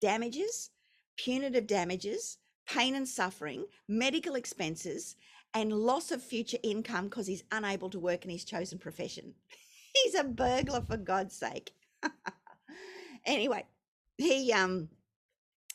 Damages, 0.00 0.70
punitive 1.16 1.66
damages, 1.66 2.38
pain 2.66 2.94
and 2.94 3.08
suffering, 3.08 3.64
medical 3.88 4.34
expenses, 4.34 5.16
and 5.54 5.72
loss 5.72 6.10
of 6.10 6.22
future 6.22 6.58
income 6.62 7.06
because 7.06 7.26
he's 7.26 7.44
unable 7.50 7.90
to 7.90 7.98
work 7.98 8.24
in 8.24 8.30
his 8.30 8.44
chosen 8.44 8.78
profession. 8.78 9.34
he's 9.94 10.14
a 10.14 10.24
burglar 10.24 10.82
for 10.82 10.96
God's 10.96 11.34
sake. 11.34 11.72
anyway, 13.24 13.64
he 14.16 14.52
um 14.52 14.88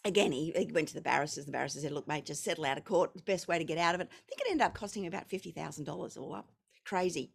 again 0.04 0.32
he, 0.32 0.54
he, 0.56 0.72
went 0.72 0.88
to 0.90 0.94
the 0.94 1.02
barristers. 1.02 1.46
The 1.46 1.52
barrister 1.52 1.82
said, 1.82 1.92
"Look, 1.92 2.08
mate, 2.08 2.26
just 2.26 2.44
settle 2.44 2.66
out 2.66 2.78
of 2.78 2.86
court. 2.86 3.14
The 3.16 3.22
best 3.24 3.48
way 3.48 3.58
to 3.58 3.64
get 3.64 3.78
out 3.78 3.96
of 3.96 4.02
it." 4.02 4.10
I 4.12 4.22
think 4.28 4.42
it 4.42 4.52
ended 4.52 4.66
up 4.66 4.74
costing 4.74 5.04
him 5.04 5.14
about 5.14 5.30
fifty 5.30 5.52
thousand 5.52 5.86
dollars 5.86 6.18
all 6.18 6.34
up. 6.34 6.50
Crazy. 6.86 7.32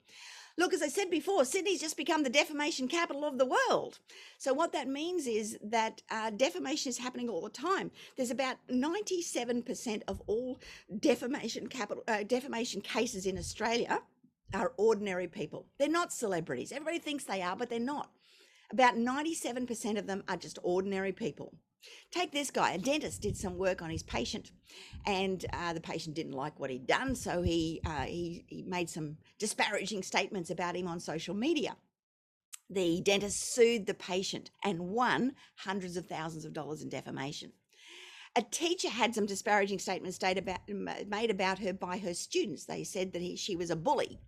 Look, 0.58 0.74
as 0.74 0.82
I 0.82 0.88
said 0.88 1.10
before, 1.10 1.44
Sydney's 1.44 1.80
just 1.80 1.96
become 1.96 2.22
the 2.22 2.30
defamation 2.30 2.88
capital 2.88 3.24
of 3.24 3.38
the 3.38 3.46
world. 3.46 3.98
So, 4.38 4.52
what 4.52 4.72
that 4.72 4.88
means 4.88 5.26
is 5.26 5.58
that 5.62 6.02
uh, 6.10 6.30
defamation 6.30 6.90
is 6.90 6.98
happening 6.98 7.28
all 7.28 7.42
the 7.42 7.50
time. 7.50 7.90
There's 8.16 8.30
about 8.30 8.56
97% 8.70 10.02
of 10.08 10.20
all 10.26 10.60
defamation, 10.98 11.66
capital, 11.68 12.02
uh, 12.08 12.24
defamation 12.24 12.80
cases 12.80 13.26
in 13.26 13.38
Australia 13.38 14.02
are 14.52 14.72
ordinary 14.76 15.28
people. 15.28 15.66
They're 15.78 15.88
not 15.88 16.12
celebrities. 16.12 16.72
Everybody 16.72 16.98
thinks 16.98 17.24
they 17.24 17.42
are, 17.42 17.56
but 17.56 17.70
they're 17.70 17.78
not. 17.78 18.10
About 18.72 18.94
97% 18.94 19.98
of 19.98 20.06
them 20.06 20.22
are 20.28 20.36
just 20.36 20.58
ordinary 20.62 21.12
people. 21.12 21.54
Take 22.10 22.32
this 22.32 22.50
guy. 22.50 22.72
A 22.72 22.78
dentist 22.78 23.22
did 23.22 23.36
some 23.36 23.56
work 23.56 23.82
on 23.82 23.90
his 23.90 24.02
patient, 24.02 24.50
and 25.06 25.44
uh, 25.52 25.72
the 25.72 25.80
patient 25.80 26.16
didn't 26.16 26.32
like 26.32 26.58
what 26.58 26.70
he'd 26.70 26.86
done, 26.86 27.14
so 27.14 27.42
he, 27.42 27.80
uh, 27.86 28.02
he 28.02 28.44
he 28.48 28.62
made 28.62 28.90
some 28.90 29.16
disparaging 29.38 30.02
statements 30.02 30.50
about 30.50 30.76
him 30.76 30.86
on 30.88 31.00
social 31.00 31.34
media. 31.34 31.76
The 32.68 33.00
dentist 33.00 33.54
sued 33.54 33.86
the 33.86 33.94
patient 33.94 34.50
and 34.64 34.90
won 34.90 35.34
hundreds 35.56 35.96
of 35.96 36.06
thousands 36.06 36.44
of 36.44 36.52
dollars 36.52 36.82
in 36.82 36.88
defamation. 36.88 37.52
A 38.36 38.42
teacher 38.42 38.88
had 38.88 39.12
some 39.12 39.26
disparaging 39.26 39.80
statements 39.80 40.20
made 40.22 41.30
about 41.30 41.58
her 41.58 41.72
by 41.72 41.98
her 41.98 42.14
students. 42.14 42.64
They 42.64 42.84
said 42.84 43.12
that 43.12 43.22
he, 43.22 43.34
she 43.34 43.56
was 43.56 43.70
a 43.70 43.76
bully. 43.76 44.20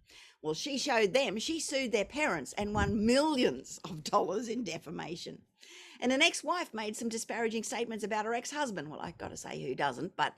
Well, 0.43 0.55
she 0.55 0.77
showed 0.77 1.15
them, 1.15 1.39
she 1.39 1.61
sued 1.61 1.93
their 1.93 2.05
parents 2.05 2.53
and 2.59 2.75
won 2.75 3.07
millions 3.07 3.79
of 3.85 4.03
dollars 4.03 4.49
in 4.49 4.65
defamation. 4.65 5.39
And 6.03 6.11
an 6.11 6.21
ex 6.21 6.43
wife 6.43 6.75
made 6.75 6.97
some 6.97 7.09
disparaging 7.09 7.63
statements 7.63 8.03
about 8.03 8.25
her 8.25 8.35
ex 8.35 8.51
husband. 8.51 8.91
Well, 8.91 9.01
I've 9.01 9.19
got 9.19 9.31
to 9.31 9.37
say, 9.37 9.63
who 9.63 9.77
doesn't? 9.77 10.17
But 10.17 10.35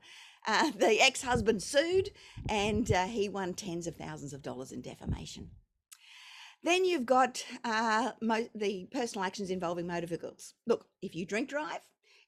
uh, 0.46 0.70
the 0.76 1.00
ex 1.00 1.22
husband 1.22 1.62
sued 1.62 2.10
and 2.50 2.92
uh, 2.92 3.06
he 3.06 3.30
won 3.30 3.54
tens 3.54 3.86
of 3.86 3.96
thousands 3.96 4.34
of 4.34 4.42
dollars 4.42 4.72
in 4.72 4.82
defamation. 4.82 5.50
Then 6.62 6.84
you've 6.84 7.06
got 7.06 7.44
uh, 7.64 8.12
the 8.54 8.88
personal 8.92 9.24
actions 9.24 9.50
involving 9.50 9.86
motor 9.86 10.06
vehicles. 10.06 10.52
Look, 10.66 10.86
if 11.00 11.14
you 11.14 11.24
drink 11.24 11.48
drive, 11.48 11.80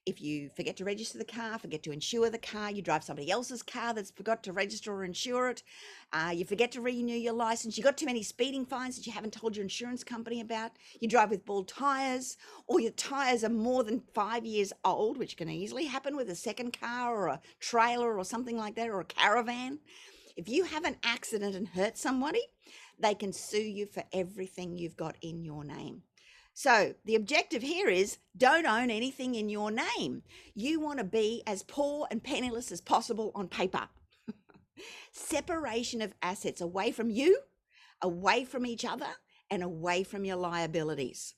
if 0.07 0.21
you 0.21 0.49
forget 0.55 0.77
to 0.77 0.85
register 0.85 1.17
the 1.17 1.25
car, 1.25 1.59
forget 1.59 1.83
to 1.83 1.91
insure 1.91 2.29
the 2.29 2.37
car, 2.37 2.71
you 2.71 2.81
drive 2.81 3.03
somebody 3.03 3.29
else's 3.29 3.61
car 3.61 3.93
that's 3.93 4.09
forgot 4.09 4.41
to 4.43 4.53
register 4.53 4.93
or 4.93 5.03
insure 5.03 5.49
it, 5.49 5.63
uh, 6.13 6.31
you 6.33 6.45
forget 6.45 6.71
to 6.71 6.81
renew 6.81 7.13
your 7.13 7.33
license, 7.33 7.77
you 7.77 7.83
got 7.83 7.97
too 7.97 8.05
many 8.05 8.23
speeding 8.23 8.65
fines 8.65 8.95
that 8.95 9.05
you 9.05 9.11
haven't 9.11 9.33
told 9.33 9.57
your 9.57 9.63
insurance 9.63 10.05
company 10.05 10.39
about, 10.39 10.71
you 11.01 11.09
drive 11.09 11.29
with 11.29 11.45
bald 11.45 11.67
tires, 11.67 12.37
or 12.67 12.79
your 12.79 12.91
tires 12.91 13.43
are 13.43 13.49
more 13.49 13.83
than 13.83 14.01
five 14.13 14.45
years 14.45 14.71
old, 14.85 15.17
which 15.17 15.35
can 15.35 15.49
easily 15.49 15.85
happen 15.85 16.15
with 16.15 16.29
a 16.29 16.35
second 16.35 16.79
car 16.79 17.13
or 17.13 17.27
a 17.27 17.41
trailer 17.59 18.17
or 18.17 18.23
something 18.23 18.55
like 18.57 18.75
that, 18.75 18.89
or 18.89 19.01
a 19.01 19.05
caravan. 19.05 19.77
If 20.37 20.47
you 20.47 20.63
have 20.63 20.85
an 20.85 20.95
accident 21.03 21.53
and 21.53 21.67
hurt 21.67 21.97
somebody, 21.97 22.41
they 22.97 23.13
can 23.13 23.33
sue 23.33 23.61
you 23.61 23.85
for 23.85 24.03
everything 24.13 24.77
you've 24.77 24.95
got 24.95 25.17
in 25.21 25.43
your 25.43 25.65
name. 25.65 26.03
So 26.57 26.95
the 27.05 27.13
objective 27.13 27.61
here 27.61 27.87
is 27.87 28.17
don't 28.35 28.65
own 28.65 28.89
anything 28.89 29.35
in 29.35 29.47
your 29.47 29.69
name. 29.69 30.23
You 30.55 30.79
want 30.79 30.97
to 30.97 31.05
be 31.05 31.43
as 31.45 31.61
poor 31.61 32.07
and 32.09 32.23
penniless 32.23 32.71
as 32.71 32.81
possible 32.81 33.31
on 33.35 33.47
paper. 33.47 33.87
Separation 35.11 36.01
of 36.01 36.15
assets 36.23 36.59
away 36.59 36.91
from 36.91 37.11
you, 37.11 37.41
away 38.01 38.43
from 38.43 38.65
each 38.65 38.85
other, 38.85 39.05
and 39.51 39.61
away 39.61 40.01
from 40.01 40.25
your 40.25 40.37
liabilities. 40.37 41.35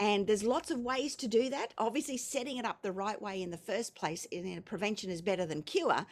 And 0.00 0.26
there's 0.26 0.42
lots 0.42 0.70
of 0.70 0.78
ways 0.78 1.14
to 1.16 1.28
do 1.28 1.50
that. 1.50 1.74
Obviously, 1.76 2.16
setting 2.16 2.56
it 2.56 2.64
up 2.64 2.80
the 2.80 2.90
right 2.90 3.20
way 3.20 3.42
in 3.42 3.50
the 3.50 3.58
first 3.58 3.94
place, 3.94 4.24
in 4.30 4.62
prevention 4.62 5.10
is 5.10 5.20
better 5.20 5.44
than 5.44 5.62
cure, 5.62 6.06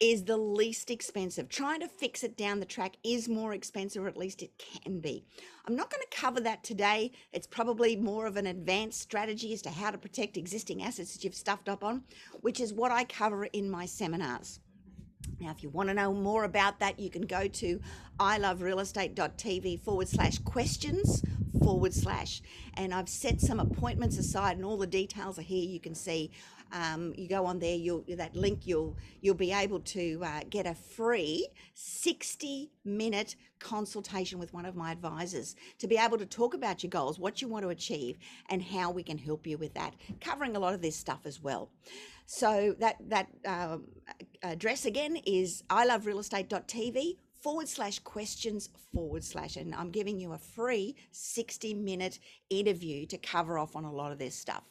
is 0.00 0.24
the 0.24 0.36
least 0.36 0.90
expensive. 0.90 1.48
Trying 1.48 1.80
to 1.80 1.88
fix 1.88 2.22
it 2.22 2.36
down 2.36 2.60
the 2.60 2.66
track 2.66 2.96
is 3.02 3.28
more 3.28 3.52
expensive, 3.52 4.04
or 4.04 4.08
at 4.08 4.16
least 4.16 4.42
it 4.42 4.52
can 4.58 5.00
be. 5.00 5.24
I'm 5.66 5.74
not 5.74 5.90
going 5.90 6.02
to 6.08 6.16
cover 6.16 6.40
that 6.40 6.62
today. 6.62 7.12
It's 7.32 7.46
probably 7.46 7.96
more 7.96 8.26
of 8.26 8.36
an 8.36 8.46
advanced 8.46 9.00
strategy 9.00 9.52
as 9.52 9.62
to 9.62 9.70
how 9.70 9.90
to 9.90 9.98
protect 9.98 10.36
existing 10.36 10.82
assets 10.82 11.14
that 11.14 11.24
you've 11.24 11.34
stuffed 11.34 11.68
up 11.68 11.82
on, 11.82 12.04
which 12.40 12.60
is 12.60 12.72
what 12.72 12.92
I 12.92 13.04
cover 13.04 13.44
in 13.46 13.68
my 13.68 13.86
seminars. 13.86 14.60
Now, 15.40 15.50
if 15.50 15.62
you 15.62 15.68
want 15.68 15.88
to 15.88 15.94
know 15.94 16.12
more 16.12 16.44
about 16.44 16.80
that, 16.80 16.98
you 16.98 17.10
can 17.10 17.22
go 17.22 17.48
to 17.48 17.80
iloverealestate.tv 18.18 19.80
forward 19.80 20.08
slash 20.08 20.38
questions 20.38 21.22
forward 21.62 21.94
slash. 21.94 22.40
And 22.74 22.94
I've 22.94 23.08
set 23.08 23.40
some 23.40 23.60
appointments 23.60 24.18
aside, 24.18 24.56
and 24.56 24.64
all 24.64 24.76
the 24.76 24.86
details 24.86 25.38
are 25.38 25.42
here. 25.42 25.68
You 25.68 25.80
can 25.80 25.94
see. 25.94 26.30
Um, 26.72 27.14
you 27.16 27.28
go 27.28 27.46
on 27.46 27.58
there, 27.58 27.74
you'll 27.74 28.04
that 28.08 28.34
link. 28.34 28.66
You'll 28.66 28.96
you'll 29.20 29.34
be 29.34 29.52
able 29.52 29.80
to 29.80 30.20
uh, 30.24 30.40
get 30.50 30.66
a 30.66 30.74
free 30.74 31.48
60 31.74 32.70
minute 32.84 33.36
consultation 33.58 34.38
with 34.38 34.52
one 34.52 34.64
of 34.64 34.76
my 34.76 34.92
advisors 34.92 35.56
to 35.78 35.86
be 35.86 35.96
able 35.96 36.18
to 36.18 36.26
talk 36.26 36.54
about 36.54 36.82
your 36.82 36.90
goals, 36.90 37.18
what 37.18 37.42
you 37.42 37.48
want 37.48 37.64
to 37.64 37.70
achieve, 37.70 38.18
and 38.50 38.62
how 38.62 38.90
we 38.90 39.02
can 39.02 39.18
help 39.18 39.46
you 39.46 39.58
with 39.58 39.74
that. 39.74 39.94
Covering 40.20 40.56
a 40.56 40.58
lot 40.58 40.74
of 40.74 40.82
this 40.82 40.96
stuff 40.96 41.20
as 41.24 41.42
well. 41.42 41.70
So 42.26 42.74
that 42.78 42.96
that 43.08 43.28
um, 43.46 43.86
address 44.42 44.84
again 44.84 45.16
is 45.24 45.62
iloverealestate.tv 45.70 47.16
forward 47.40 47.68
slash 47.68 47.98
questions 48.00 48.68
forward 48.92 49.22
slash 49.22 49.56
and 49.56 49.74
i'm 49.74 49.90
giving 49.90 50.18
you 50.18 50.32
a 50.32 50.38
free 50.38 50.96
60 51.12 51.72
minute 51.74 52.18
interview 52.50 53.06
to 53.06 53.16
cover 53.16 53.58
off 53.58 53.76
on 53.76 53.84
a 53.84 53.92
lot 53.92 54.12
of 54.12 54.18
this 54.18 54.34
stuff 54.34 54.64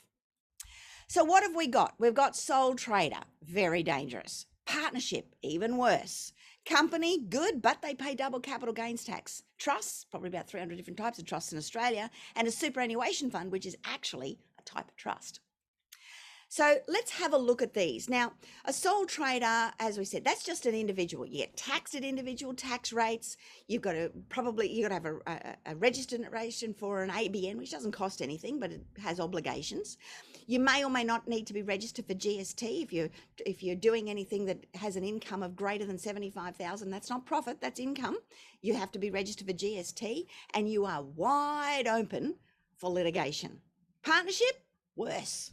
so 1.08 1.24
what 1.24 1.44
have 1.44 1.56
we 1.56 1.68
got 1.68 1.94
we've 1.98 2.14
got 2.14 2.36
sole 2.36 2.76
trader 2.76 3.22
very 3.44 3.84
dangerous 3.84 4.46
partnership 4.66 5.36
even 5.42 5.78
worse 5.78 6.34
company 6.66 7.18
good 7.30 7.62
but 7.62 7.82
they 7.82 7.94
pay 7.94 8.14
double 8.14 8.40
capital 8.40 8.74
gains 8.74 9.04
tax 9.04 9.44
trusts 9.58 10.06
probably 10.12 10.30
about 10.30 10.48
300 10.48 10.76
different 10.76 10.98
types 10.98 11.18
of 11.18 11.26
trusts 11.26 11.52
in 11.52 11.58
australia 11.58 12.10
and 12.36 12.48
a 12.48 12.52
superannuation 12.52 13.32
fund 13.32 13.52
which 13.52 13.66
is 13.66 13.78
actually 13.86 14.38
a 14.60 14.62
type 14.64 14.88
of 14.88 14.96
trust 14.96 15.40
so 16.50 16.78
let's 16.88 17.12
have 17.12 17.34
a 17.34 17.38
look 17.38 17.62
at 17.62 17.74
these. 17.74 18.10
Now, 18.10 18.32
a 18.64 18.72
sole 18.72 19.06
trader, 19.06 19.72
as 19.80 19.98
we 19.98 20.06
said, 20.06 20.24
that's 20.24 20.46
just 20.46 20.66
an 20.66 20.74
individual. 20.74 21.26
You 21.26 21.40
get 21.40 21.58
taxed 21.58 21.94
at 21.94 22.06
individual 22.06 22.54
tax 22.54 22.94
rates. 22.94 23.36
You've 23.68 23.82
got 23.82 23.94
to 23.94 24.12
probably 24.30 24.72
you've 24.72 24.90
got 24.90 24.98
to 24.98 25.04
have 25.04 25.06
a, 25.06 25.18
a, 25.28 25.74
a 25.74 25.76
registered 25.76 26.26
ration 26.32 26.74
for 26.74 27.04
an 27.04 27.10
ABN, 27.10 27.58
which 27.58 27.72
doesn't 27.72 27.92
cost 27.92 28.22
anything, 28.22 28.60
but 28.60 28.72
it 28.72 28.82
has 28.98 29.20
obligations. 29.20 29.98
You 30.48 30.60
may 30.60 30.84
or 30.84 30.90
may 30.90 31.04
not 31.04 31.28
need 31.28 31.46
to 31.48 31.54
be 31.54 31.62
registered 31.62 32.08
for 32.08 32.16
GST 32.16 32.84
if 32.84 32.92
you're 32.92 33.10
if 33.46 33.62
you're 33.62 33.76
doing 33.76 34.10
anything 34.10 34.46
that 34.46 34.66
has 34.74 34.96
an 34.96 35.04
income 35.04 35.44
of 35.44 35.56
greater 35.56 35.86
than 35.86 36.00
seventy 36.00 36.32
five 36.32 36.56
thousand. 36.56 36.90
That's 36.90 37.10
not 37.10 37.26
profit, 37.26 37.62
that's 37.62 37.80
income. 37.80 38.18
You 38.62 38.74
have 38.74 38.92
to 38.94 39.00
be 39.00 39.12
registered 39.12 39.48
for 39.48 39.54
GST, 39.54 40.26
and 40.56 40.72
you 40.72 40.86
are 40.86 41.04
wide 41.04 41.88
open 41.88 42.36
for 42.78 42.90
litigation. 42.90 43.60
Partnership, 44.04 44.64
worse 44.96 45.52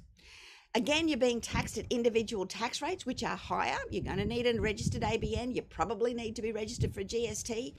Again, 0.77 1.07
you're 1.07 1.19
being 1.19 1.41
taxed 1.41 1.79
at 1.79 1.87
individual 1.89 2.47
tax 2.47 2.83
rates, 2.83 3.07
which 3.07 3.23
are 3.23 3.37
higher. 3.37 3.77
You're 3.91 4.03
going 4.03 4.17
to 4.17 4.25
need 4.25 4.49
a 4.49 4.61
registered 4.61 5.03
ABN. 5.03 5.55
You 5.55 5.63
probably 5.63 6.15
need 6.15 6.35
to 6.35 6.43
be 6.43 6.51
registered 6.51 6.93
for 6.93 7.05
GST. 7.05 7.75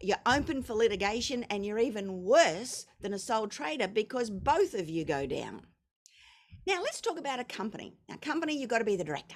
You're 0.00 0.16
open 0.24 0.62
for 0.62 0.72
litigation, 0.72 1.44
and 1.50 1.66
you're 1.66 1.78
even 1.78 2.22
worse 2.22 2.86
than 3.02 3.12
a 3.12 3.18
sole 3.18 3.46
trader 3.46 3.88
because 3.88 4.30
both 4.30 4.72
of 4.72 4.88
you 4.88 5.04
go 5.04 5.26
down. 5.26 5.66
Now, 6.70 6.80
let's 6.82 7.00
talk 7.00 7.18
about 7.18 7.40
a 7.40 7.44
company. 7.44 7.96
Now, 8.08 8.14
company, 8.20 8.56
you've 8.56 8.70
got 8.70 8.78
to 8.78 8.84
be 8.84 8.94
the 8.94 9.02
director. 9.02 9.34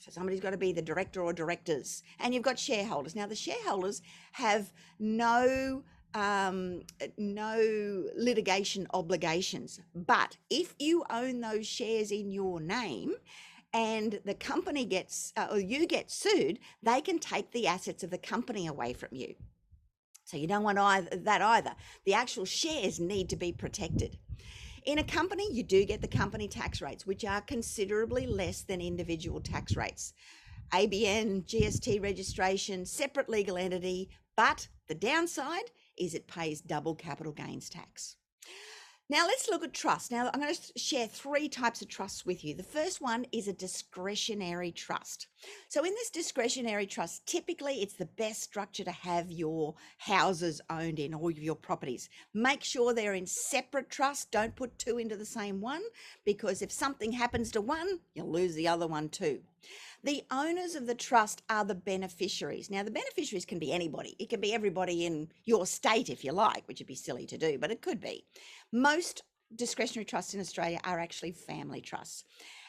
So 0.00 0.10
somebody's 0.10 0.40
got 0.40 0.50
to 0.50 0.58
be 0.58 0.70
the 0.70 0.82
director 0.82 1.22
or 1.22 1.32
directors, 1.32 2.02
and 2.20 2.34
you've 2.34 2.42
got 2.42 2.58
shareholders. 2.58 3.16
Now, 3.16 3.26
the 3.26 3.34
shareholders 3.34 4.02
have 4.32 4.70
no 4.98 5.82
um, 6.12 6.82
no 7.16 8.04
litigation 8.14 8.86
obligations. 8.92 9.80
But 9.94 10.36
if 10.50 10.74
you 10.78 11.04
own 11.08 11.40
those 11.40 11.66
shares 11.66 12.12
in 12.12 12.30
your 12.30 12.60
name, 12.60 13.14
and 13.72 14.20
the 14.26 14.34
company 14.34 14.84
gets 14.84 15.32
uh, 15.38 15.46
or 15.52 15.60
you 15.60 15.86
get 15.86 16.10
sued, 16.10 16.58
they 16.82 17.00
can 17.00 17.18
take 17.18 17.50
the 17.52 17.66
assets 17.66 18.04
of 18.04 18.10
the 18.10 18.18
company 18.18 18.66
away 18.66 18.92
from 18.92 19.08
you. 19.12 19.34
So 20.24 20.36
you 20.36 20.46
don't 20.46 20.62
want 20.62 20.78
either, 20.78 21.16
that 21.16 21.40
either. 21.40 21.76
The 22.04 22.12
actual 22.12 22.44
shares 22.44 23.00
need 23.00 23.30
to 23.30 23.36
be 23.36 23.52
protected. 23.52 24.18
In 24.84 24.98
a 24.98 25.04
company, 25.04 25.48
you 25.50 25.62
do 25.62 25.86
get 25.86 26.02
the 26.02 26.08
company 26.08 26.46
tax 26.46 26.82
rates, 26.82 27.06
which 27.06 27.24
are 27.24 27.40
considerably 27.40 28.26
less 28.26 28.60
than 28.60 28.82
individual 28.82 29.40
tax 29.40 29.76
rates. 29.76 30.12
ABN, 30.72 31.46
GST 31.46 32.02
registration, 32.02 32.84
separate 32.84 33.30
legal 33.30 33.56
entity, 33.56 34.10
but 34.36 34.68
the 34.88 34.94
downside 34.94 35.70
is 35.96 36.14
it 36.14 36.26
pays 36.26 36.60
double 36.60 36.94
capital 36.94 37.32
gains 37.32 37.70
tax. 37.70 38.16
Now 39.10 39.26
let's 39.26 39.50
look 39.50 39.62
at 39.62 39.74
trust. 39.74 40.10
Now 40.10 40.30
I'm 40.32 40.40
going 40.40 40.54
to 40.54 40.78
share 40.78 41.06
three 41.06 41.46
types 41.46 41.82
of 41.82 41.88
trusts 41.88 42.24
with 42.24 42.42
you. 42.42 42.54
The 42.54 42.62
first 42.62 43.02
one 43.02 43.26
is 43.32 43.48
a 43.48 43.52
discretionary 43.52 44.72
trust. 44.72 45.26
So 45.68 45.84
in 45.84 45.92
this 45.92 46.08
discretionary 46.08 46.86
trust, 46.86 47.26
typically 47.26 47.82
it's 47.82 47.94
the 47.94 48.06
best 48.06 48.42
structure 48.42 48.82
to 48.84 48.90
have 48.90 49.30
your 49.30 49.74
houses 49.98 50.62
owned 50.70 50.98
in 50.98 51.12
or 51.12 51.30
your 51.30 51.54
properties. 51.54 52.08
Make 52.32 52.64
sure 52.64 52.94
they're 52.94 53.12
in 53.12 53.26
separate 53.26 53.90
trusts. 53.90 54.24
Don't 54.24 54.56
put 54.56 54.78
two 54.78 54.96
into 54.96 55.18
the 55.18 55.26
same 55.26 55.60
one 55.60 55.82
because 56.24 56.62
if 56.62 56.72
something 56.72 57.12
happens 57.12 57.50
to 57.50 57.60
one, 57.60 57.98
you'll 58.14 58.32
lose 58.32 58.54
the 58.54 58.68
other 58.68 58.86
one 58.86 59.10
too. 59.10 59.40
The 60.04 60.22
owners 60.30 60.74
of 60.74 60.86
the 60.86 60.94
trust 60.94 61.42
are 61.48 61.64
the 61.64 61.74
beneficiaries. 61.74 62.68
Now, 62.68 62.82
the 62.82 62.90
beneficiaries 62.90 63.46
can 63.46 63.58
be 63.58 63.72
anybody. 63.72 64.14
It 64.18 64.28
can 64.28 64.38
be 64.38 64.52
everybody 64.52 65.06
in 65.06 65.30
your 65.46 65.64
state, 65.64 66.10
if 66.10 66.22
you 66.22 66.32
like, 66.32 66.68
which 66.68 66.78
would 66.80 66.86
be 66.86 66.94
silly 66.94 67.24
to 67.24 67.38
do, 67.38 67.58
but 67.58 67.70
it 67.70 67.80
could 67.80 68.02
be. 68.02 68.26
Most 68.70 69.22
discretionary 69.56 70.04
trusts 70.04 70.34
in 70.34 70.40
Australia 70.40 70.78
are 70.84 71.00
actually 71.00 71.32
family 71.32 71.80
trusts. 71.80 72.24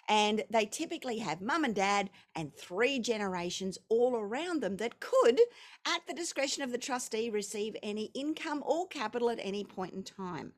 And 0.08 0.46
they 0.50 0.66
typically 0.66 1.18
have 1.18 1.42
mum 1.42 1.66
and 1.66 1.76
dad 1.76 2.10
and 2.36 2.56
three 2.56 3.00
generations 3.00 3.78
all 3.90 4.16
around 4.16 4.62
them 4.62 4.78
that 4.78 5.02
could, 5.02 5.42
at 5.86 6.08
the 6.08 6.14
discretion 6.14 6.64
of 6.64 6.72
the 6.72 6.78
trustee, 6.78 7.30
receive 7.30 7.76
any 7.84 8.12
income 8.14 8.64
or 8.66 8.88
capital 8.88 9.30
at 9.30 9.40
any 9.42 9.66
point 9.66 9.94
in 9.94 10.04
time. 10.04 10.54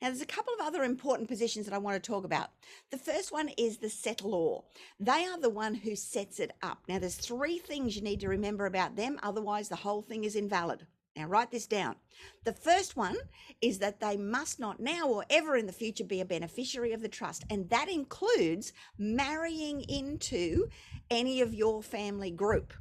Now, 0.00 0.08
there's 0.08 0.20
a 0.20 0.26
couple 0.26 0.52
of 0.54 0.66
other 0.66 0.84
important 0.84 1.28
positions 1.28 1.66
that 1.66 1.74
I 1.74 1.78
want 1.78 2.02
to 2.02 2.10
talk 2.10 2.24
about. 2.24 2.50
The 2.90 2.98
first 2.98 3.32
one 3.32 3.50
is 3.56 3.78
the 3.78 3.88
settlor. 3.88 4.64
They 4.98 5.24
are 5.26 5.40
the 5.40 5.50
one 5.50 5.74
who 5.74 5.96
sets 5.96 6.40
it 6.40 6.52
up. 6.62 6.82
Now, 6.88 6.98
there's 6.98 7.16
three 7.16 7.58
things 7.58 7.96
you 7.96 8.02
need 8.02 8.20
to 8.20 8.28
remember 8.28 8.66
about 8.66 8.96
them, 8.96 9.18
otherwise, 9.22 9.68
the 9.68 9.76
whole 9.76 10.02
thing 10.02 10.24
is 10.24 10.36
invalid. 10.36 10.86
Now, 11.14 11.26
write 11.26 11.50
this 11.50 11.66
down. 11.66 11.96
The 12.44 12.54
first 12.54 12.96
one 12.96 13.16
is 13.60 13.78
that 13.80 14.00
they 14.00 14.16
must 14.16 14.58
not 14.58 14.80
now 14.80 15.08
or 15.08 15.24
ever 15.28 15.56
in 15.56 15.66
the 15.66 15.72
future 15.72 16.04
be 16.04 16.22
a 16.22 16.24
beneficiary 16.24 16.92
of 16.92 17.02
the 17.02 17.08
trust, 17.08 17.44
and 17.50 17.68
that 17.68 17.90
includes 17.90 18.72
marrying 18.96 19.82
into 19.82 20.68
any 21.10 21.42
of 21.42 21.52
your 21.52 21.82
family 21.82 22.30
group. 22.30 22.72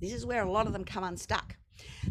This 0.00 0.14
is 0.14 0.24
where 0.24 0.42
a 0.42 0.50
lot 0.50 0.66
of 0.66 0.72
them 0.72 0.84
come 0.84 1.04
unstuck. 1.04 1.56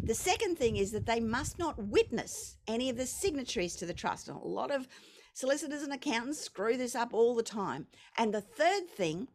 The 0.02 0.14
second 0.14 0.56
thing 0.56 0.76
is 0.76 0.92
that 0.92 1.06
they 1.06 1.20
must 1.20 1.58
not 1.58 1.78
witness 1.78 2.56
any 2.66 2.90
of 2.90 2.96
the 2.96 3.06
signatories 3.06 3.76
to 3.76 3.86
the 3.86 3.94
trust. 3.94 4.28
And 4.28 4.36
a 4.36 4.46
lot 4.46 4.70
of 4.70 4.88
solicitors 5.34 5.82
and 5.82 5.92
accountants 5.92 6.40
screw 6.40 6.76
this 6.76 6.94
up 6.94 7.12
all 7.12 7.34
the 7.34 7.42
time. 7.42 7.86
And 8.16 8.32
the 8.32 8.40
third 8.40 8.88
thing 8.88 9.28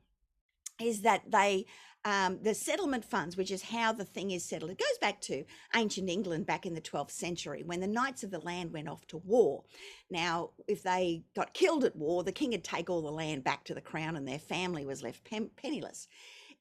is 0.79 1.01
that 1.01 1.29
they 1.29 1.65
um, 2.03 2.39
the 2.41 2.55
settlement 2.55 3.05
funds, 3.05 3.37
which 3.37 3.51
is 3.51 3.61
how 3.61 3.93
the 3.93 4.05
thing 4.05 4.31
is 4.31 4.43
settled, 4.43 4.71
it 4.71 4.79
goes 4.79 4.97
back 4.99 5.21
to 5.21 5.43
ancient 5.75 6.09
England 6.09 6.47
back 6.47 6.65
in 6.65 6.73
the 6.73 6.81
12th 6.81 7.11
century 7.11 7.61
when 7.63 7.79
the 7.79 7.87
knights 7.87 8.23
of 8.23 8.31
the 8.31 8.39
land 8.39 8.73
went 8.73 8.89
off 8.89 9.05
to 9.07 9.17
war. 9.17 9.63
Now, 10.09 10.49
if 10.67 10.81
they 10.81 11.23
got 11.35 11.53
killed 11.53 11.83
at 11.83 11.95
war, 11.95 12.23
the 12.23 12.31
king 12.31 12.51
would 12.51 12.63
take 12.63 12.89
all 12.89 13.03
the 13.03 13.11
land 13.11 13.43
back 13.43 13.63
to 13.65 13.75
the 13.75 13.81
crown 13.81 14.15
and 14.15 14.27
their 14.27 14.39
family 14.39 14.85
was 14.85 15.03
left 15.03 15.29
penniless. 15.55 16.07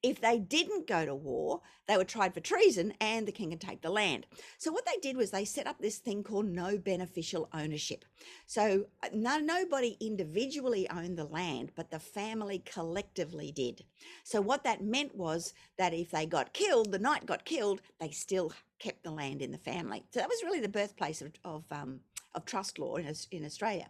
If 0.03 0.21
they 0.21 0.39
didn't 0.39 0.87
go 0.87 1.05
to 1.05 1.15
war, 1.15 1.61
they 1.87 1.97
were 1.97 2.05
tried 2.05 2.33
for 2.33 2.41
treason 2.41 2.95
and 3.01 3.27
the 3.27 3.33
king 3.33 3.51
could 3.51 3.61
take 3.61 3.83
the 3.83 3.91
land. 3.91 4.27
So 4.59 4.73
what 4.73 4.87
they 4.87 4.99
did 5.03 5.17
was 5.17 5.31
they 5.31 5.45
set 5.45 5.67
up 5.67 5.79
this 5.79 5.99
thing 5.99 6.23
called 6.23 6.47
no 6.47 6.79
beneficial 6.79 7.49
ownership. 7.53 8.05
So 8.47 8.87
uh, 9.03 9.09
no, 9.13 9.39
nobody 9.39 9.97
individually 10.01 10.89
owned 10.89 11.19
the 11.19 11.25
land, 11.25 11.73
but 11.75 11.91
the 11.91 11.99
family 11.99 12.63
collectively 12.65 13.53
did. 13.53 13.85
So 14.25 14.41
what 14.41 14.65
that 14.65 14.83
meant 14.83 15.17
was 15.17 15.53
that 15.79 15.93
if 15.93 16.11
they 16.11 16.27
got 16.27 16.55
killed, 16.55 16.93
the 16.93 16.99
knight 16.99 17.27
got 17.27 17.45
killed, 17.45 17.83
they 18.01 18.11
still 18.11 18.53
kept 18.79 19.03
the 19.03 19.11
land 19.11 19.43
in 19.43 19.51
the 19.51 19.59
family. 19.59 20.05
So 20.13 20.21
that 20.21 20.29
was 20.29 20.43
really 20.45 20.61
the 20.61 20.69
birthplace 20.69 21.21
of, 21.21 21.33
of, 21.45 21.65
um, 21.71 22.01
of 22.35 22.47
trust 22.47 22.79
law 22.79 22.97
in, 22.97 23.13
in 23.33 23.45
Australia 23.45 23.89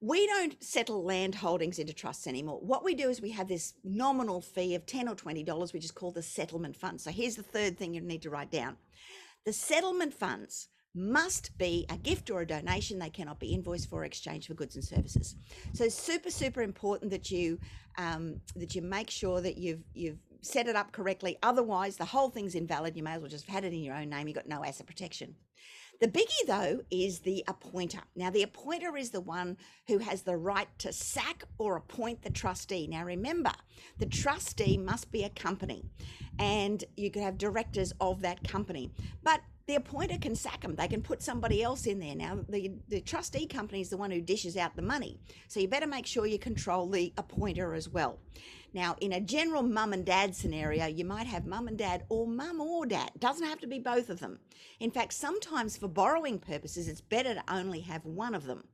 we 0.00 0.26
don't 0.26 0.62
settle 0.62 1.04
land 1.04 1.34
holdings 1.34 1.78
into 1.78 1.92
trusts 1.92 2.26
anymore. 2.26 2.60
What 2.60 2.84
we 2.84 2.94
do 2.94 3.08
is 3.08 3.20
we 3.20 3.30
have 3.30 3.48
this 3.48 3.74
nominal 3.82 4.40
fee 4.40 4.74
of 4.74 4.84
10 4.84 5.08
or 5.08 5.14
$20, 5.14 5.72
which 5.72 5.84
is 5.84 5.90
called 5.90 6.14
the 6.14 6.22
settlement 6.22 6.76
fund. 6.76 7.00
So 7.00 7.10
here's 7.10 7.36
the 7.36 7.42
third 7.42 7.78
thing 7.78 7.94
you 7.94 8.00
need 8.02 8.22
to 8.22 8.30
write 8.30 8.50
down. 8.50 8.76
The 9.46 9.52
settlement 9.52 10.12
funds 10.12 10.68
must 10.94 11.56
be 11.58 11.86
a 11.90 11.96
gift 11.96 12.30
or 12.30 12.40
a 12.40 12.46
donation. 12.46 12.98
They 12.98 13.10
cannot 13.10 13.38
be 13.38 13.54
invoiced 13.54 13.88
for 13.88 14.00
or 14.00 14.04
exchange 14.04 14.46
for 14.46 14.54
goods 14.54 14.76
and 14.76 14.84
services. 14.84 15.36
So 15.72 15.88
super, 15.88 16.30
super 16.30 16.62
important 16.62 17.10
that 17.10 17.30
you 17.30 17.58
um, 17.98 18.40
that 18.56 18.74
you 18.74 18.82
make 18.82 19.10
sure 19.10 19.40
that 19.40 19.56
you've 19.56 19.82
you've 19.94 20.18
set 20.40 20.68
it 20.68 20.76
up 20.76 20.92
correctly. 20.92 21.38
Otherwise, 21.42 21.96
the 21.96 22.04
whole 22.04 22.30
thing's 22.30 22.54
invalid. 22.54 22.96
You 22.96 23.02
may 23.02 23.12
as 23.12 23.20
well 23.20 23.30
just 23.30 23.46
have 23.46 23.54
had 23.54 23.64
it 23.64 23.74
in 23.74 23.82
your 23.82 23.94
own 23.94 24.08
name. 24.08 24.26
You've 24.26 24.36
got 24.36 24.48
no 24.48 24.64
asset 24.64 24.86
protection. 24.86 25.34
The 26.00 26.08
biggie, 26.08 26.46
though, 26.46 26.82
is 26.90 27.20
the 27.20 27.42
appointer. 27.48 28.00
Now, 28.14 28.30
the 28.30 28.42
appointer 28.42 28.96
is 28.96 29.10
the 29.10 29.20
one 29.20 29.56
who 29.86 29.98
has 29.98 30.22
the 30.22 30.36
right 30.36 30.68
to 30.78 30.92
sack 30.92 31.44
or 31.58 31.76
appoint 31.76 32.22
the 32.22 32.30
trustee. 32.30 32.86
Now, 32.86 33.04
remember, 33.04 33.52
the 33.98 34.06
trustee 34.06 34.76
must 34.76 35.10
be 35.10 35.24
a 35.24 35.30
company 35.30 35.84
and 36.38 36.84
you 36.96 37.10
could 37.10 37.22
have 37.22 37.38
directors 37.38 37.92
of 38.00 38.20
that 38.22 38.46
company. 38.46 38.90
But 39.22 39.40
the 39.66 39.76
appointer 39.76 40.18
can 40.18 40.36
sack 40.36 40.60
them. 40.60 40.76
They 40.76 40.86
can 40.86 41.02
put 41.02 41.22
somebody 41.22 41.62
else 41.62 41.86
in 41.86 41.98
there. 41.98 42.14
Now, 42.14 42.38
the, 42.48 42.72
the 42.88 43.00
trustee 43.00 43.46
company 43.46 43.80
is 43.80 43.90
the 43.90 43.96
one 43.96 44.10
who 44.10 44.20
dishes 44.20 44.56
out 44.56 44.76
the 44.76 44.82
money. 44.82 45.18
So 45.48 45.60
you 45.60 45.66
better 45.66 45.88
make 45.88 46.06
sure 46.06 46.26
you 46.26 46.38
control 46.38 46.88
the 46.88 47.12
appointer 47.16 47.74
as 47.74 47.88
well. 47.88 48.18
Now, 48.72 48.96
in 49.00 49.12
a 49.12 49.20
general 49.20 49.62
mum 49.62 49.92
and 49.92 50.04
dad 50.04 50.34
scenario, 50.34 50.86
you 50.86 51.04
might 51.04 51.26
have 51.26 51.46
mum 51.46 51.68
and 51.68 51.78
dad 51.78 52.04
or 52.08 52.26
mum 52.26 52.60
or 52.60 52.86
dad. 52.86 53.10
Doesn't 53.18 53.46
have 53.46 53.60
to 53.60 53.66
be 53.66 53.78
both 53.78 54.10
of 54.10 54.20
them. 54.20 54.38
In 54.80 54.90
fact, 54.90 55.12
sometimes 55.12 55.76
for 55.76 55.88
borrowing 55.88 56.38
purposes, 56.38 56.88
it's 56.88 57.00
better 57.00 57.34
to 57.34 57.44
only 57.48 57.80
have 57.80 58.04
one 58.04 58.34
of 58.34 58.44
them 58.44 58.64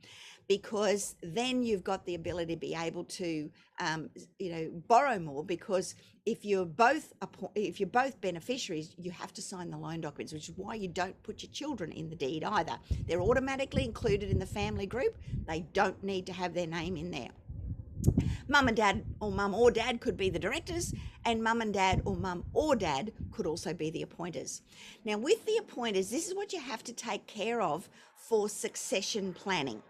because 0.49 1.15
then 1.23 1.63
you've 1.63 1.85
got 1.85 2.05
the 2.05 2.15
ability 2.15 2.55
to 2.55 2.61
be 2.61 2.75
able 2.75 3.05
to 3.05 3.51
um, 3.81 4.11
you 4.39 4.51
know 4.51 4.71
borrow 4.89 5.19
more 5.19 5.45
because 5.45 5.95
if 6.27 6.45
you're 6.45 6.67
both 6.67 7.13
if 7.55 7.81
you're 7.81 7.89
both 7.89 8.21
beneficiaries 8.21 8.95
you 8.99 9.11
have 9.11 9.33
to 9.33 9.43
sign 9.43 9.71
the 9.71 9.77
loan 9.77 10.01
documents 10.01 10.33
which 10.33 10.49
is 10.49 10.57
why 10.57 10.75
you 10.75 10.89
don't 10.89 11.21
put 11.23 11.43
your 11.43 11.51
children 11.53 11.91
in 11.93 12.09
the 12.09 12.17
deed 12.17 12.45
either 12.45 12.77
they're 13.07 13.21
automatically 13.21 13.85
included 13.85 14.31
in 14.31 14.39
the 14.39 14.47
family 14.47 14.87
group 14.87 15.17
they 15.47 15.61
don't 15.73 16.03
need 16.03 16.27
to 16.27 16.33
have 16.33 16.55
their 16.55 16.67
name 16.67 16.97
in 16.97 17.11
there 17.11 17.31
Mum 18.49 18.69
and 18.69 18.77
dad, 18.77 19.05
or 19.21 19.31
mum 19.31 19.55
or 19.55 19.71
dad, 19.71 20.01
could 20.01 20.17
be 20.17 20.29
the 20.29 20.39
directors, 20.39 20.93
and 21.25 21.43
mum 21.43 21.61
and 21.61 21.73
dad, 21.73 22.03
or 22.05 22.17
mum 22.17 22.45
or 22.53 22.77
dad, 22.77 23.13
could 23.31 23.47
also 23.47 23.73
be 23.73 23.91
the 23.91 24.03
appointers. 24.03 24.63
Now, 25.05 25.19
with 25.19 25.45
the 25.47 25.57
appointers, 25.57 26.11
this 26.11 26.29
is 26.29 26.35
what 26.35 26.53
you 26.53 26.61
have 26.61 26.85
to 26.85 26.93
take 26.93 27.27
care 27.27 27.63
of 27.63 27.89
for 28.17 28.49
succession 28.49 29.33
planning 29.33 29.83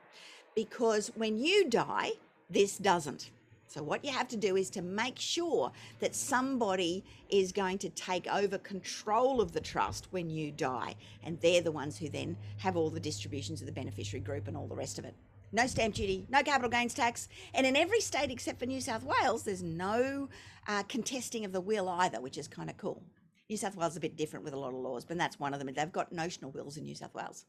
because 0.55 1.11
when 1.15 1.39
you 1.39 1.69
die, 1.69 2.13
this 2.51 2.79
doesn't. 2.79 3.31
So, 3.67 3.83
what 3.83 4.05
you 4.05 4.11
have 4.13 4.29
to 4.29 4.37
do 4.37 4.57
is 4.57 4.69
to 4.71 4.83
make 4.83 5.19
sure 5.19 5.73
that 6.01 6.15
somebody 6.15 7.03
is 7.31 7.53
going 7.53 7.79
to 7.79 7.89
take 7.89 8.27
over 8.27 8.59
control 8.59 9.41
of 9.41 9.53
the 9.53 9.61
trust 9.61 10.09
when 10.11 10.29
you 10.29 10.53
die. 10.53 10.95
And 11.25 11.41
they're 11.41 11.63
the 11.63 11.73
ones 11.73 11.97
who 11.97 12.11
then 12.11 12.37
have 12.59 12.77
all 12.77 12.91
the 12.91 13.01
distributions 13.01 13.63
of 13.63 13.67
the 13.67 13.73
beneficiary 13.73 14.23
group 14.23 14.47
and 14.47 14.59
all 14.59 14.67
the 14.67 14.75
rest 14.75 14.99
of 14.99 15.07
it 15.07 15.15
no 15.53 15.67
stamp 15.67 15.95
duty, 15.95 16.27
no 16.31 16.43
capital 16.43 16.71
gains 16.71 16.95
tax. 16.95 17.29
And 17.55 17.67
in 17.67 17.77
every 17.77 18.01
state 18.01 18.31
except 18.31 18.59
for 18.59 18.67
New 18.67 18.81
South 18.81 19.05
Wales, 19.05 19.45
there's 19.45 19.63
no 19.63 20.29
uh, 20.67 20.83
contesting 20.85 21.45
of 21.45 21.53
the 21.53 21.61
will 21.61 21.89
either, 21.89 22.21
which 22.21 22.39
is 22.39 22.49
kind 22.49 22.71
of 22.71 22.77
cool. 22.77 23.03
New 23.49 23.57
South 23.57 23.77
Wales 23.77 23.93
is 23.93 23.99
a 23.99 24.01
bit 24.01 24.17
different 24.17 24.45
with 24.45 24.55
a 24.55 24.59
lot 24.59 24.73
of 24.73 24.81
laws, 24.81 25.05
but 25.05 25.19
that's 25.19 25.39
one 25.39 25.53
of 25.53 25.61
them. 25.61 25.73
They've 25.75 25.93
got 25.93 26.11
notional 26.11 26.51
wills 26.51 26.77
in 26.79 26.85
New 26.85 26.95
South 26.95 27.15
Wales. 27.15 27.45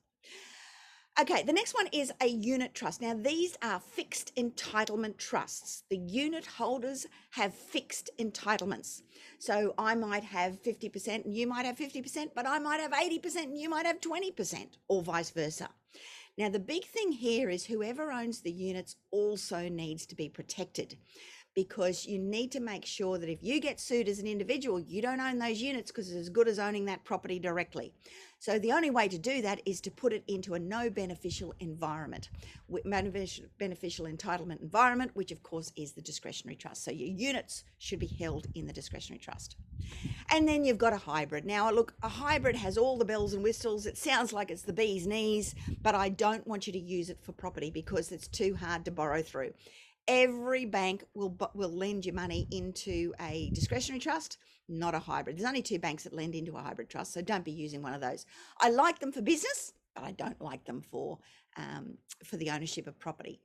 Okay, 1.20 1.44
the 1.44 1.54
next 1.54 1.76
one 1.76 1.88
is 1.92 2.12
a 2.22 2.28
unit 2.28 2.74
trust. 2.74 3.00
Now, 3.00 3.14
these 3.14 3.56
are 3.62 3.80
fixed 3.80 4.36
entitlement 4.36 5.18
trusts. 5.18 5.84
The 5.92 5.98
unit 5.98 6.44
holders 6.44 7.06
have 7.32 7.54
fixed 7.54 8.10
entitlements. 8.18 9.04
So 9.38 9.76
I 9.78 9.94
might 9.94 10.24
have 10.24 10.64
50% 10.64 11.24
and 11.24 11.36
you 11.36 11.46
might 11.46 11.68
have 11.68 11.78
50%, 11.78 12.32
but 12.36 12.48
I 12.48 12.58
might 12.58 12.80
have 12.80 12.94
80% 12.94 13.44
and 13.44 13.58
you 13.58 13.70
might 13.70 13.86
have 13.86 14.02
20%, 14.02 14.66
or 14.88 15.04
vice 15.04 15.30
versa. 15.30 15.70
Now, 16.38 16.50
the 16.50 16.60
big 16.60 16.86
thing 16.86 17.12
here 17.12 17.50
is 17.50 17.66
whoever 17.66 18.12
owns 18.12 18.42
the 18.42 18.52
units 18.52 18.96
also 19.12 19.70
needs 19.70 20.06
to 20.08 20.16
be 20.16 20.30
protected 20.30 20.98
because 21.56 22.06
you 22.06 22.18
need 22.18 22.52
to 22.52 22.60
make 22.60 22.86
sure 22.86 23.18
that 23.18 23.30
if 23.30 23.44
you 23.44 23.60
get 23.60 23.80
sued 23.80 24.08
as 24.08 24.20
an 24.20 24.28
individual, 24.28 24.80
you 24.80 25.02
don't 25.02 25.20
own 25.20 25.38
those 25.38 25.62
units 25.62 25.92
because 25.92 26.10
it's 26.10 26.18
as 26.18 26.30
good 26.30 26.48
as 26.48 26.60
owning 26.60 26.86
that 26.86 27.04
property 27.04 27.40
directly. 27.40 27.94
So 28.40 28.60
the 28.60 28.72
only 28.72 28.90
way 28.90 29.08
to 29.08 29.18
do 29.18 29.42
that 29.44 29.62
is 29.66 29.80
to 29.82 29.92
put 29.92 30.12
it 30.12 30.24
into 30.28 30.54
a 30.54 30.60
no 30.60 30.90
beneficial 30.90 31.54
environment, 31.60 32.30
beneficial 32.70 34.06
entitlement 34.06 34.62
environment, 34.62 35.12
which 35.14 35.32
of 35.32 35.42
course 35.44 35.72
is 35.78 35.94
the 35.94 36.02
discretionary 36.02 36.58
trust. 36.58 36.84
So 36.84 36.92
your 36.92 37.08
units 37.08 37.64
should 37.78 38.00
be 38.00 38.08
held 38.08 38.48
in 38.56 38.66
the 38.66 38.74
discretionary 38.74 39.20
trust. 39.20 39.56
And 40.30 40.48
then 40.48 40.66
you've 40.66 40.78
got 40.78 40.92
a 40.92 40.98
hybrid. 40.98 41.46
Now, 41.46 41.72
look, 41.72 41.94
a 42.02 42.10
hybrid 42.10 42.56
has 42.58 42.78
all 42.78 42.98
the 42.98 43.06
bells 43.06 43.34
and 43.34 43.44
whistles. 43.44 43.86
It 43.86 43.98
sounds 43.98 44.34
like 44.34 44.52
it's 44.52 44.64
the 44.64 44.74
bee's 44.74 45.08
knees, 45.08 45.56
but 45.82 45.96
I 45.96 46.10
don't 46.10 46.46
want 46.46 46.68
you 46.68 46.74
to 46.74 46.80
use 46.80 47.10
it 47.10 47.20
for 47.22 47.32
property 47.32 47.70
because 47.70 48.12
it's 48.12 48.28
too 48.28 48.56
hard 48.56 48.84
to 48.86 48.92
borrow 48.92 49.22
through 49.22 49.54
every 50.08 50.66
bank 50.66 51.04
will 51.14 51.38
will 51.54 51.72
lend 51.72 52.06
you 52.06 52.14
money 52.14 52.48
into 52.52 53.14
a 53.20 53.50
discretionary 53.54 54.00
trust 54.00 54.38
not 54.70 54.96
a 54.96 55.00
hybrid. 55.00 55.38
There's 55.38 55.48
only 55.48 55.62
two 55.62 55.78
banks 55.78 56.04
that 56.04 56.14
lend 56.14 56.36
into 56.36 56.56
a 56.56 56.62
hybrid 56.62 56.90
trust 56.90 57.14
so 57.14 57.22
don't 57.22 57.44
be 57.44 57.52
using 57.52 57.82
one 57.82 57.94
of 57.94 58.00
those. 58.00 58.26
I 58.62 58.70
like 58.70 59.00
them 59.00 59.12
for 59.12 59.22
business 59.22 59.74
but 59.94 60.04
i 60.04 60.12
don't 60.12 60.42
like 60.42 60.66
them 60.66 60.82
for 60.82 61.20
um, 61.58 61.98
for 62.24 62.38
the 62.38 62.50
ownership 62.50 62.88
of 62.88 62.98
property 63.00 63.42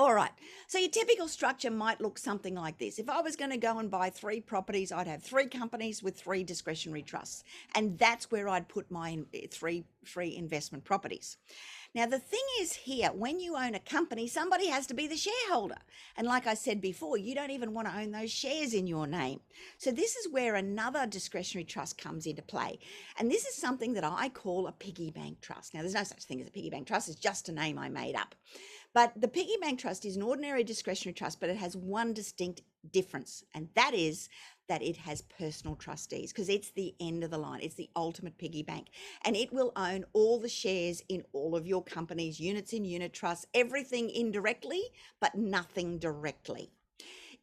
all 0.00 0.14
right. 0.14 0.30
So 0.68 0.78
your 0.78 0.90
typical 0.90 1.26
structure 1.26 1.72
might 1.72 2.00
look 2.00 2.18
something 2.18 2.54
like 2.54 2.78
this. 2.78 3.00
If 3.00 3.10
I 3.10 3.20
was 3.20 3.34
going 3.34 3.50
to 3.50 3.56
go 3.56 3.78
and 3.78 3.90
buy 3.90 4.10
three 4.10 4.40
properties, 4.40 4.92
I'd 4.92 5.08
have 5.08 5.24
three 5.24 5.46
companies 5.46 6.04
with 6.04 6.16
three 6.16 6.44
discretionary 6.44 7.02
trusts. 7.02 7.42
And 7.74 7.98
that's 7.98 8.30
where 8.30 8.48
I'd 8.48 8.68
put 8.68 8.92
my 8.92 9.18
eh, 9.34 9.46
three 9.50 9.84
free 10.04 10.36
investment 10.36 10.84
properties. 10.84 11.36
Now, 11.94 12.06
the 12.06 12.18
thing 12.18 12.40
is 12.60 12.74
here, 12.74 13.10
when 13.12 13.40
you 13.40 13.56
own 13.56 13.74
a 13.74 13.80
company, 13.80 14.28
somebody 14.28 14.68
has 14.68 14.86
to 14.88 14.94
be 14.94 15.06
the 15.06 15.16
shareholder. 15.16 15.78
And 16.16 16.26
like 16.26 16.46
I 16.46 16.54
said 16.54 16.80
before, 16.80 17.16
you 17.16 17.34
don't 17.34 17.50
even 17.50 17.74
want 17.74 17.88
to 17.88 17.96
own 17.96 18.12
those 18.12 18.30
shares 18.30 18.74
in 18.74 18.86
your 18.86 19.06
name. 19.06 19.40
So 19.78 19.90
this 19.90 20.14
is 20.14 20.30
where 20.30 20.54
another 20.54 21.06
discretionary 21.06 21.64
trust 21.64 21.98
comes 21.98 22.26
into 22.26 22.42
play. 22.42 22.78
And 23.18 23.30
this 23.30 23.46
is 23.46 23.54
something 23.56 23.94
that 23.94 24.04
I 24.04 24.28
call 24.28 24.66
a 24.66 24.72
piggy 24.72 25.10
bank 25.10 25.40
trust. 25.40 25.74
Now, 25.74 25.80
there's 25.80 25.94
no 25.94 26.04
such 26.04 26.24
thing 26.24 26.40
as 26.40 26.46
a 26.46 26.52
piggy 26.52 26.70
bank 26.70 26.86
trust. 26.86 27.08
It's 27.08 27.18
just 27.18 27.48
a 27.48 27.52
name 27.52 27.78
I 27.78 27.88
made 27.88 28.14
up. 28.14 28.34
But 28.94 29.12
the 29.20 29.28
piggy 29.28 29.56
bank 29.60 29.80
trust 29.80 30.04
is 30.04 30.16
an 30.16 30.22
ordinary 30.22 30.64
discretionary 30.64 31.14
trust, 31.14 31.40
but 31.40 31.50
it 31.50 31.56
has 31.56 31.76
one 31.76 32.12
distinct 32.12 32.62
difference, 32.90 33.44
and 33.54 33.68
that 33.74 33.94
is 33.94 34.28
that 34.68 34.82
it 34.82 34.96
has 34.96 35.22
personal 35.22 35.76
trustees 35.76 36.32
because 36.32 36.48
it's 36.48 36.70
the 36.70 36.94
end 37.00 37.24
of 37.24 37.30
the 37.30 37.38
line. 37.38 37.60
It's 37.62 37.74
the 37.74 37.90
ultimate 37.96 38.38
piggy 38.38 38.62
bank. 38.62 38.88
And 39.24 39.34
it 39.34 39.52
will 39.52 39.72
own 39.76 40.04
all 40.12 40.38
the 40.38 40.48
shares 40.48 41.02
in 41.08 41.24
all 41.32 41.56
of 41.56 41.66
your 41.66 41.82
companies, 41.82 42.38
units 42.38 42.72
in 42.72 42.84
unit 42.84 43.12
trusts, 43.12 43.46
everything 43.54 44.10
indirectly, 44.10 44.82
but 45.20 45.34
nothing 45.34 45.98
directly. 45.98 46.70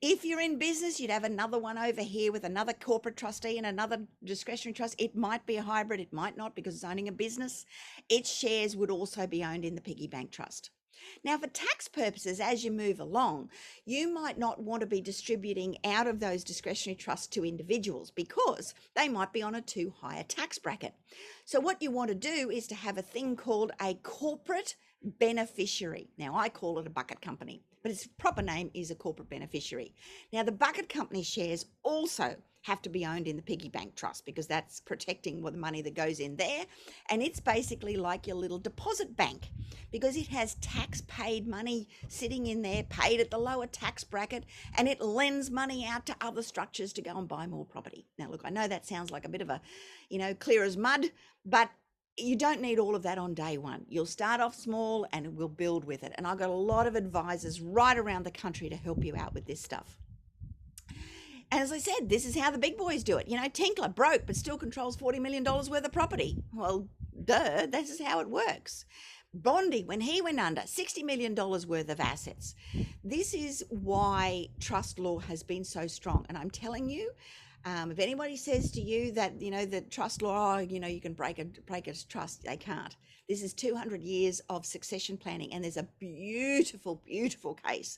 If 0.02 0.26
you're 0.26 0.42
in 0.42 0.60
business, 0.60 1.00
you'd 1.00 1.10
have 1.10 1.24
another 1.24 1.58
one 1.58 1.78
over 1.78 2.02
here 2.02 2.32
with 2.32 2.44
another 2.44 2.74
corporate 2.74 3.18
trustee 3.18 3.58
and 3.58 3.66
another 3.66 4.06
discretionary 4.24 4.74
trust. 4.74 4.96
It 5.00 5.16
might 5.16 5.46
be 5.46 5.58
a 5.58 5.64
hybrid, 5.64 6.00
it 6.00 6.14
might 6.14 6.38
not 6.38 6.56
because 6.56 6.76
it's 6.76 6.84
owning 6.84 7.08
a 7.08 7.14
business. 7.14 7.66
Its 8.10 8.32
shares 8.32 8.76
would 8.76 8.92
also 8.92 9.26
be 9.26 9.44
owned 9.44 9.66
in 9.66 9.74
the 9.74 9.82
piggy 9.82 10.08
bank 10.08 10.32
trust. 10.32 10.70
Now, 11.24 11.38
for 11.38 11.48
tax 11.48 11.88
purposes, 11.88 12.40
as 12.40 12.64
you 12.64 12.72
move 12.72 13.00
along, 13.00 13.50
you 13.86 14.14
might 14.14 14.38
not 14.38 14.62
want 14.62 14.82
to 14.82 14.88
be 14.88 15.02
distributing 15.02 15.78
out 15.84 16.08
of 16.08 16.20
those 16.20 16.44
discretionary 16.44 16.96
trusts 16.96 17.28
to 17.28 17.46
individuals 17.46 18.12
because 18.12 18.74
they 18.96 19.08
might 19.08 19.34
be 19.34 19.42
on 19.42 19.56
a 19.56 19.62
too 19.62 19.94
high 20.02 20.18
a 20.18 20.24
tax 20.24 20.60
bracket. 20.60 20.94
So, 21.46 21.60
what 21.60 21.82
you 21.82 21.92
want 21.92 22.10
to 22.10 22.16
do 22.16 22.50
is 22.50 22.68
to 22.68 22.76
have 22.76 22.98
a 22.98 23.02
thing 23.02 23.36
called 23.36 23.72
a 23.82 23.96
corporate 23.96 24.76
beneficiary. 25.04 26.10
Now, 26.18 26.36
I 26.36 26.50
call 26.50 26.80
it 26.80 26.88
a 26.88 26.92
bucket 26.92 27.22
company, 27.22 27.64
but 27.84 27.92
its 27.92 28.08
proper 28.08 28.42
name 28.42 28.72
is 28.74 28.92
a 28.92 28.96
corporate 28.96 29.30
beneficiary. 29.30 29.94
Now, 30.34 30.44
the 30.44 30.52
bucket 30.52 30.90
company 30.90 31.24
shares 31.24 31.66
also 31.84 32.36
have 32.66 32.82
to 32.82 32.90
be 32.90 33.06
owned 33.06 33.28
in 33.28 33.36
the 33.36 33.44
piggy 33.44 33.70
bank 33.70 33.96
trust 33.96 34.26
because 34.26 34.48
that's 34.48 34.80
protecting 34.80 35.44
the 35.44 35.52
money 35.52 35.84
that 35.84 35.94
goes 35.94 36.20
in 36.20 36.36
there. 36.36 36.66
And 37.12 37.22
it's 37.22 37.40
basically 37.40 37.96
like 37.96 38.26
your 38.26 38.38
little 38.38 38.58
deposit 38.58 39.16
bank 39.16 39.52
because 39.92 40.16
it 40.16 40.28
has 40.28 40.56
tax 40.56 41.02
paid 41.08 41.48
money 41.48 41.88
sitting 42.08 42.48
in 42.48 42.64
there, 42.64 42.82
paid 42.84 43.20
at 43.20 43.30
the 43.30 43.38
lower 43.38 43.68
tax 43.68 44.04
bracket, 44.04 44.46
and 44.80 44.88
it 44.88 45.00
lends 45.00 45.52
money 45.52 45.86
out 45.86 46.08
to 46.08 46.16
other 46.22 46.42
structures 46.42 46.92
to 46.94 47.04
go 47.04 47.16
and 47.16 47.28
buy 47.28 47.46
more 47.46 47.66
property. 47.66 48.08
Now, 48.18 48.32
look, 48.32 48.42
I 48.44 48.50
know 48.50 48.68
that 48.68 48.88
sounds 48.88 49.12
like 49.12 49.26
a 49.26 49.30
bit 49.30 49.42
of 49.42 49.52
a, 49.52 49.62
you 50.10 50.18
know, 50.18 50.34
clear 50.34 50.64
as 50.64 50.76
mud, 50.76 51.12
but 51.46 51.70
you 52.18 52.36
don't 52.36 52.62
need 52.62 52.80
all 52.80 52.96
of 52.96 53.04
that 53.04 53.20
on 53.20 53.36
day 53.36 53.60
one. 53.60 53.86
You'll 53.90 54.08
start 54.08 54.42
off 54.42 54.56
small 54.56 55.06
and 55.14 55.38
we'll 55.38 55.50
build 55.50 55.86
with 55.86 56.02
it. 56.02 56.14
And 56.18 56.26
I've 56.26 56.40
got 56.40 56.50
a 56.50 56.54
lot 56.54 56.88
of 56.88 56.96
advisors 56.96 57.62
right 57.62 57.98
around 57.98 58.24
the 58.24 58.32
country 58.32 58.70
to 58.70 58.76
help 58.76 59.04
you 59.04 59.16
out 59.16 59.36
with 59.36 59.46
this 59.46 59.62
stuff. 59.62 60.00
And 61.52 61.62
as 61.62 61.72
I 61.72 61.78
said, 61.78 62.10
this 62.10 62.26
is 62.26 62.38
how 62.38 62.52
the 62.52 62.58
big 62.58 62.78
boys 62.78 63.04
do 63.04 63.18
it. 63.18 63.28
You 63.28 63.38
know, 63.38 63.48
Tinkler 63.48 63.90
broke, 63.90 64.26
but 64.26 64.36
still 64.36 64.58
controls 64.58 64.98
$40 64.98 65.22
million 65.22 65.44
worth 65.44 65.72
of 65.86 65.92
property. 65.92 66.44
Well, 66.54 66.88
duh, 67.24 67.68
this 67.68 67.90
is 67.90 68.02
how 68.02 68.20
it 68.20 68.30
works. 68.30 68.86
Bondy, 69.34 69.84
when 69.84 70.00
he 70.00 70.22
went 70.22 70.40
under, 70.40 70.62
$60 70.62 71.04
million 71.04 71.36
worth 71.36 71.90
of 71.90 72.00
assets. 72.00 72.56
This 73.04 73.34
is 73.34 73.66
why 73.70 74.48
trust 74.60 74.98
law 74.98 75.20
has 75.20 75.44
been 75.44 75.66
so 75.66 75.88
strong. 75.88 76.26
And 76.30 76.38
I'm 76.38 76.50
telling 76.50 76.90
you, 76.90 77.12
Um, 77.68 77.90
if 77.90 77.98
anybody 77.98 78.38
says 78.38 78.70
to 78.72 78.82
you 78.82 79.12
that 79.14 79.42
you 79.42 79.50
know 79.50 79.66
the 79.66 79.82
trust 79.82 80.22
law, 80.22 80.56
oh, 80.56 80.60
you 80.60 80.80
know 80.80 80.88
you 80.88 81.02
can 81.02 81.14
break 81.14 81.40
a 81.40 81.46
break 81.46 81.88
a 81.88 82.08
trust, 82.08 82.44
they 82.44 82.58
can't. 82.58 82.96
This 83.28 83.42
is 83.42 83.56
200 83.56 84.04
years 84.04 84.40
of 84.50 84.68
succession 84.68 85.18
planning, 85.18 85.52
and 85.52 85.64
there's 85.64 85.78
a 85.78 85.88
beautiful, 86.00 87.02
beautiful 87.04 87.56
case 87.56 87.98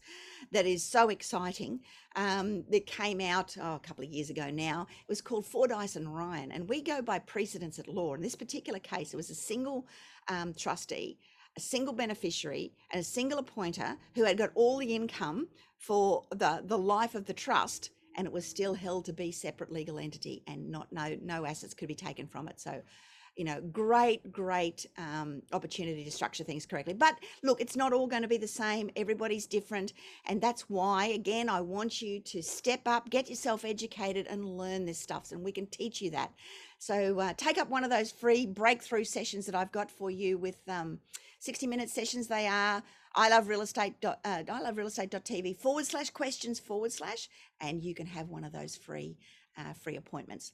that 0.54 0.66
is 0.66 0.84
so 0.84 1.10
exciting 1.10 1.82
um, 2.16 2.64
that 2.70 2.86
came 2.86 3.20
out 3.20 3.58
oh, 3.62 3.76
a 3.76 3.80
couple 3.80 4.06
of 4.06 4.10
years 4.10 4.30
ago 4.30 4.50
now. 4.50 4.88
It 4.90 5.10
was 5.10 5.20
called 5.20 5.46
Fordyce 5.46 5.98
and 5.98 6.16
Ryan, 6.16 6.54
and 6.54 6.70
we 6.70 6.82
go 6.82 7.02
by 7.02 7.20
precedence 7.20 7.78
at 7.78 7.90
law. 7.90 8.14
In 8.14 8.22
this 8.22 8.36
particular 8.36 8.80
case, 8.80 9.14
it 9.14 9.18
was 9.18 9.30
a 9.30 9.36
single 9.36 9.86
um, 10.30 10.54
trustee 10.54 11.20
a 11.58 11.60
single 11.60 11.94
beneficiary 11.94 12.72
and 12.92 13.02
a 13.02 13.04
single 13.04 13.40
appointer 13.40 13.98
who 14.14 14.24
had 14.24 14.38
got 14.38 14.52
all 14.54 14.78
the 14.78 14.96
income 14.96 15.48
for 15.80 16.24
the, 16.30 16.62
the 16.64 16.78
life 16.78 17.16
of 17.16 17.26
the 17.26 17.34
trust 17.34 17.90
and 18.18 18.26
it 18.26 18.34
was 18.34 18.46
still 18.46 18.74
held 18.74 19.06
to 19.06 19.14
be 19.14 19.32
separate 19.32 19.72
legal 19.72 20.00
entity 20.00 20.44
and 20.48 20.70
not 20.70 20.92
no 20.92 21.18
no 21.22 21.46
assets 21.46 21.74
could 21.74 21.88
be 21.88 21.96
taken 21.96 22.28
from 22.28 22.48
it. 22.48 22.60
So 22.60 22.82
you 23.36 23.46
know 23.46 23.62
great 23.72 24.32
great 24.32 24.88
um, 24.98 25.44
opportunity 25.54 26.04
to 26.04 26.12
structure 26.12 26.44
things 26.44 26.66
correctly. 26.66 26.96
But 26.96 27.16
look 27.44 27.62
it's 27.62 27.76
not 27.76 27.94
all 27.94 28.08
going 28.08 28.24
to 28.24 28.28
be 28.28 28.38
the 28.38 28.48
same. 28.48 28.90
Everybody's 28.96 29.46
different. 29.46 29.94
And 30.26 30.42
that's 30.42 30.64
why 30.70 31.06
again 31.06 31.48
i 31.48 31.62
want 31.62 32.02
you 32.02 32.20
to 32.22 32.42
step 32.42 32.82
up 32.88 33.10
get 33.10 33.30
yourself 33.30 33.64
educated 33.64 34.28
and 34.28 34.44
learn 34.58 34.86
this 34.86 35.00
stuff 35.00 35.32
and 35.32 35.44
we 35.44 35.52
can 35.52 35.68
teach 35.68 36.02
you 36.02 36.10
that. 36.12 36.34
So 36.80 37.20
uh, 37.20 37.34
take 37.38 37.58
up 37.58 37.70
one 37.70 37.84
of 37.84 37.90
those 37.90 38.12
free 38.12 38.46
breakthrough 38.46 39.04
sessions 39.04 39.46
that 39.46 39.56
i've 39.56 39.72
got 39.72 39.92
for 39.92 40.10
you 40.10 40.38
with 40.38 40.58
um, 40.68 41.00
60 41.40 41.68
minute 41.68 41.90
sessions 41.90 42.28
they 42.28 42.48
are 42.48 42.82
I 43.18 43.30
love 43.30 43.48
real 43.48 43.62
estate. 43.62 43.96
Uh, 44.06 44.16
iloverealestate.tv 44.24 45.58
forward 45.58 45.88
slash 45.88 46.12
questions 46.12 46.60
forward 46.60 46.92
slash, 46.92 47.30
and 47.60 47.84
you 47.84 47.96
can 47.96 48.06
have 48.06 48.30
one 48.30 48.44
of 48.44 48.52
those 48.52 48.76
free, 48.76 49.18
uh, 49.58 49.74
free 49.74 49.96
appointments. 49.96 50.54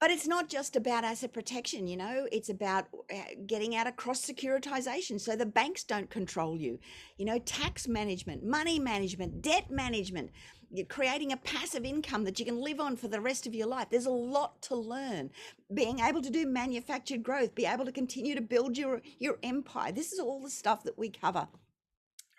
But 0.00 0.10
it's 0.10 0.26
not 0.26 0.48
just 0.48 0.76
about 0.76 1.04
asset 1.04 1.34
protection, 1.34 1.86
you 1.86 1.98
know, 1.98 2.26
it's 2.32 2.48
about 2.48 2.86
uh, 3.12 3.16
getting 3.46 3.76
out 3.76 3.86
of 3.86 3.96
cross 3.96 4.22
securitization 4.22 5.20
so 5.20 5.36
the 5.36 5.44
banks 5.44 5.84
don't 5.84 6.08
control 6.08 6.56
you. 6.56 6.78
You 7.18 7.26
know, 7.26 7.38
tax 7.38 7.86
management, 7.86 8.42
money 8.42 8.78
management, 8.78 9.42
debt 9.42 9.70
management, 9.70 10.30
you're 10.70 10.86
creating 10.86 11.32
a 11.32 11.36
passive 11.36 11.84
income 11.84 12.24
that 12.24 12.38
you 12.38 12.46
can 12.46 12.62
live 12.62 12.80
on 12.80 12.96
for 12.96 13.08
the 13.08 13.20
rest 13.20 13.46
of 13.46 13.54
your 13.54 13.66
life. 13.66 13.88
There's 13.90 14.06
a 14.06 14.10
lot 14.10 14.62
to 14.62 14.74
learn. 14.74 15.32
Being 15.74 16.00
able 16.00 16.22
to 16.22 16.30
do 16.30 16.46
manufactured 16.46 17.22
growth, 17.22 17.54
be 17.54 17.66
able 17.66 17.84
to 17.84 17.92
continue 17.92 18.34
to 18.34 18.40
build 18.40 18.78
your, 18.78 19.02
your 19.18 19.36
empire. 19.42 19.92
This 19.92 20.12
is 20.12 20.18
all 20.18 20.40
the 20.40 20.48
stuff 20.48 20.82
that 20.84 20.96
we 20.96 21.10
cover. 21.10 21.46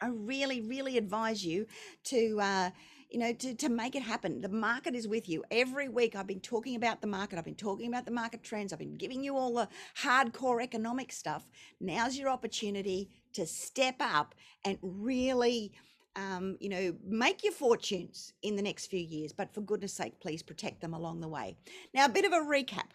I 0.02 0.08
really, 0.08 0.62
really 0.62 0.98
advise 0.98 1.46
you 1.46 1.68
to, 2.06 2.40
uh, 2.42 2.70
you 3.10 3.20
know, 3.20 3.34
to, 3.34 3.54
to 3.54 3.70
make 3.70 3.96
it 3.96 4.02
happen. 4.02 4.42
The 4.42 4.50
market 4.50 4.96
is 4.96 5.08
with 5.08 5.30
you. 5.30 5.44
Every 5.52 5.90
week 5.90 6.16
I've 6.16 6.28
been 6.28 6.40
talking 6.40 6.76
about 6.76 7.02
the 7.02 7.08
market. 7.08 7.38
I've 7.38 7.46
been 7.46 7.56
talking 7.56 7.88
about 7.88 8.06
the 8.06 8.12
market 8.12 8.42
trends. 8.42 8.74
I've 8.74 8.80
been 8.80 8.98
giving 8.98 9.24
you 9.24 9.38
all 9.38 9.54
the 9.54 9.68
hardcore 10.02 10.64
economic 10.64 11.12
stuff. 11.12 11.50
Now's 11.80 12.18
your 12.18 12.30
opportunity 12.30 13.10
to 13.34 13.46
step 13.46 13.96
up 14.00 14.34
and 14.66 14.78
really, 14.82 15.72
um, 16.16 16.58
you 16.60 16.70
know, 16.70 16.96
make 17.06 17.44
your 17.44 17.54
fortunes 17.54 18.34
in 18.42 18.56
the 18.56 18.62
next 18.64 18.88
few 18.88 19.00
years. 19.00 19.34
But 19.34 19.54
for 19.54 19.62
goodness 19.62 19.94
sake, 19.94 20.20
please 20.20 20.42
protect 20.42 20.82
them 20.82 20.94
along 20.94 21.22
the 21.22 21.28
way. 21.28 21.58
Now, 21.94 22.06
a 22.06 22.10
bit 22.10 22.26
of 22.26 22.32
a 22.32 22.38
recap. 22.38 22.90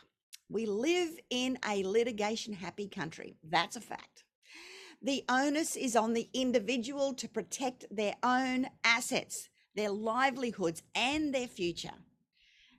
We 0.48 0.66
live 0.66 1.10
in 1.30 1.58
a 1.68 1.84
litigation 1.84 2.52
happy 2.52 2.88
country. 2.88 3.36
That's 3.48 3.76
a 3.76 3.80
fact. 3.80 4.25
The 5.02 5.24
onus 5.28 5.76
is 5.76 5.94
on 5.94 6.14
the 6.14 6.28
individual 6.32 7.14
to 7.14 7.28
protect 7.28 7.84
their 7.90 8.14
own 8.22 8.68
assets, 8.82 9.48
their 9.74 9.90
livelihoods, 9.90 10.82
and 10.94 11.34
their 11.34 11.46
future. 11.46 11.94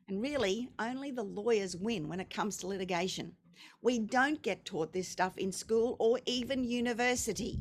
And 0.08 0.22
really, 0.22 0.70
only 0.80 1.12
the 1.12 1.24
lawyers 1.24 1.76
win 1.76 2.08
when 2.08 2.20
it 2.20 2.30
comes 2.30 2.58
to 2.58 2.68
litigation. 2.68 3.34
We 3.82 4.00
don't 4.00 4.42
get 4.42 4.66
taught 4.66 4.94
this 4.94 5.08
stuff 5.08 5.38
in 5.38 5.52
school 5.52 5.96
or 6.00 6.20
even 6.26 6.64
university. 6.64 7.60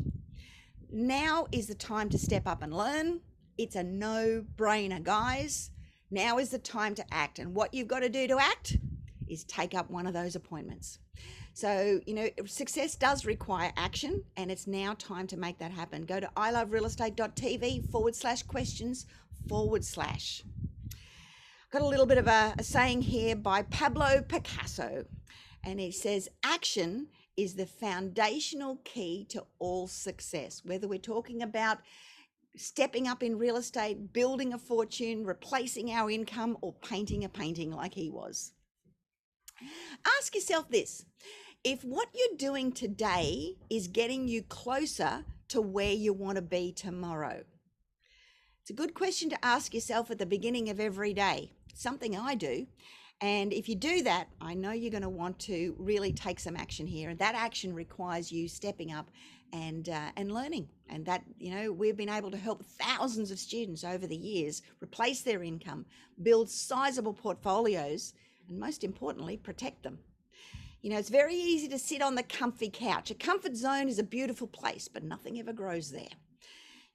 Now 0.90 1.46
is 1.52 1.66
the 1.66 1.74
time 1.74 2.08
to 2.10 2.18
step 2.18 2.46
up 2.46 2.62
and 2.62 2.72
learn. 2.72 3.20
It's 3.58 3.76
a 3.76 3.82
no 3.82 4.44
brainer, 4.56 5.02
guys. 5.02 5.70
Now 6.10 6.38
is 6.38 6.50
the 6.50 6.58
time 6.58 6.94
to 6.94 7.14
act. 7.14 7.38
And 7.38 7.54
what 7.54 7.74
you've 7.74 7.88
got 7.88 8.00
to 8.00 8.08
do 8.08 8.28
to 8.28 8.38
act 8.38 8.76
is 9.28 9.44
take 9.44 9.74
up 9.74 9.90
one 9.90 10.06
of 10.06 10.14
those 10.14 10.36
appointments. 10.36 10.98
So, 11.56 12.02
you 12.04 12.12
know, 12.12 12.28
success 12.44 12.96
does 12.96 13.24
require 13.24 13.72
action, 13.78 14.24
and 14.36 14.50
it's 14.50 14.66
now 14.66 14.92
time 14.92 15.26
to 15.28 15.38
make 15.38 15.58
that 15.60 15.70
happen. 15.70 16.04
Go 16.04 16.20
to 16.20 16.28
iloverealestate.tv 16.36 17.90
forward 17.90 18.14
slash 18.14 18.42
questions 18.42 19.06
forward 19.48 19.82
slash. 19.82 20.44
Got 21.72 21.80
a 21.80 21.86
little 21.86 22.04
bit 22.04 22.18
of 22.18 22.26
a, 22.26 22.54
a 22.58 22.62
saying 22.62 23.00
here 23.00 23.34
by 23.34 23.62
Pablo 23.62 24.20
Picasso, 24.28 25.06
and 25.64 25.80
he 25.80 25.90
says, 25.90 26.28
Action 26.44 27.06
is 27.38 27.54
the 27.54 27.64
foundational 27.64 28.76
key 28.84 29.24
to 29.30 29.46
all 29.58 29.88
success. 29.88 30.60
Whether 30.62 30.86
we're 30.86 30.98
talking 30.98 31.40
about 31.40 31.78
stepping 32.54 33.08
up 33.08 33.22
in 33.22 33.38
real 33.38 33.56
estate, 33.56 34.12
building 34.12 34.52
a 34.52 34.58
fortune, 34.58 35.24
replacing 35.24 35.90
our 35.90 36.10
income, 36.10 36.58
or 36.60 36.74
painting 36.74 37.24
a 37.24 37.30
painting 37.30 37.70
like 37.70 37.94
he 37.94 38.10
was. 38.10 38.52
Ask 40.18 40.34
yourself 40.34 40.68
this 40.68 41.06
if 41.66 41.82
what 41.82 42.08
you're 42.14 42.38
doing 42.38 42.70
today 42.70 43.56
is 43.68 43.88
getting 43.88 44.28
you 44.28 44.40
closer 44.40 45.24
to 45.48 45.60
where 45.60 45.92
you 45.92 46.12
want 46.12 46.36
to 46.36 46.42
be 46.42 46.70
tomorrow? 46.70 47.42
It's 48.60 48.70
a 48.70 48.72
good 48.72 48.94
question 48.94 49.28
to 49.30 49.44
ask 49.44 49.74
yourself 49.74 50.08
at 50.12 50.20
the 50.20 50.26
beginning 50.26 50.68
of 50.70 50.78
every 50.78 51.12
day. 51.12 51.50
something 51.74 52.16
I 52.16 52.36
do. 52.36 52.68
And 53.20 53.52
if 53.52 53.68
you 53.68 53.74
do 53.74 54.04
that, 54.04 54.28
I 54.40 54.54
know 54.54 54.70
you're 54.70 54.92
going 54.92 55.02
to 55.02 55.08
want 55.08 55.40
to 55.40 55.74
really 55.76 56.12
take 56.12 56.38
some 56.38 56.56
action 56.56 56.86
here. 56.86 57.10
And 57.10 57.18
that 57.18 57.34
action 57.34 57.74
requires 57.74 58.30
you 58.30 58.46
stepping 58.46 58.92
up 58.92 59.10
and 59.52 59.88
uh, 59.88 60.10
and 60.16 60.32
learning. 60.32 60.68
And 60.88 61.04
that 61.06 61.24
you 61.36 61.52
know 61.52 61.72
we've 61.72 61.96
been 61.96 62.08
able 62.08 62.30
to 62.30 62.36
help 62.36 62.64
thousands 62.64 63.32
of 63.32 63.40
students 63.40 63.82
over 63.82 64.06
the 64.06 64.16
years 64.16 64.62
replace 64.80 65.22
their 65.22 65.42
income, 65.42 65.84
build 66.22 66.48
sizable 66.48 67.12
portfolios, 67.12 68.14
and 68.48 68.56
most 68.56 68.84
importantly, 68.84 69.36
protect 69.36 69.82
them. 69.82 69.98
You 70.82 70.90
know, 70.90 70.98
it's 70.98 71.08
very 71.08 71.34
easy 71.34 71.68
to 71.68 71.78
sit 71.78 72.02
on 72.02 72.14
the 72.14 72.22
comfy 72.22 72.70
couch. 72.72 73.10
A 73.10 73.14
comfort 73.14 73.56
zone 73.56 73.88
is 73.88 73.98
a 73.98 74.04
beautiful 74.04 74.46
place, 74.46 74.88
but 74.88 75.02
nothing 75.02 75.38
ever 75.38 75.52
grows 75.52 75.90
there. 75.90 76.08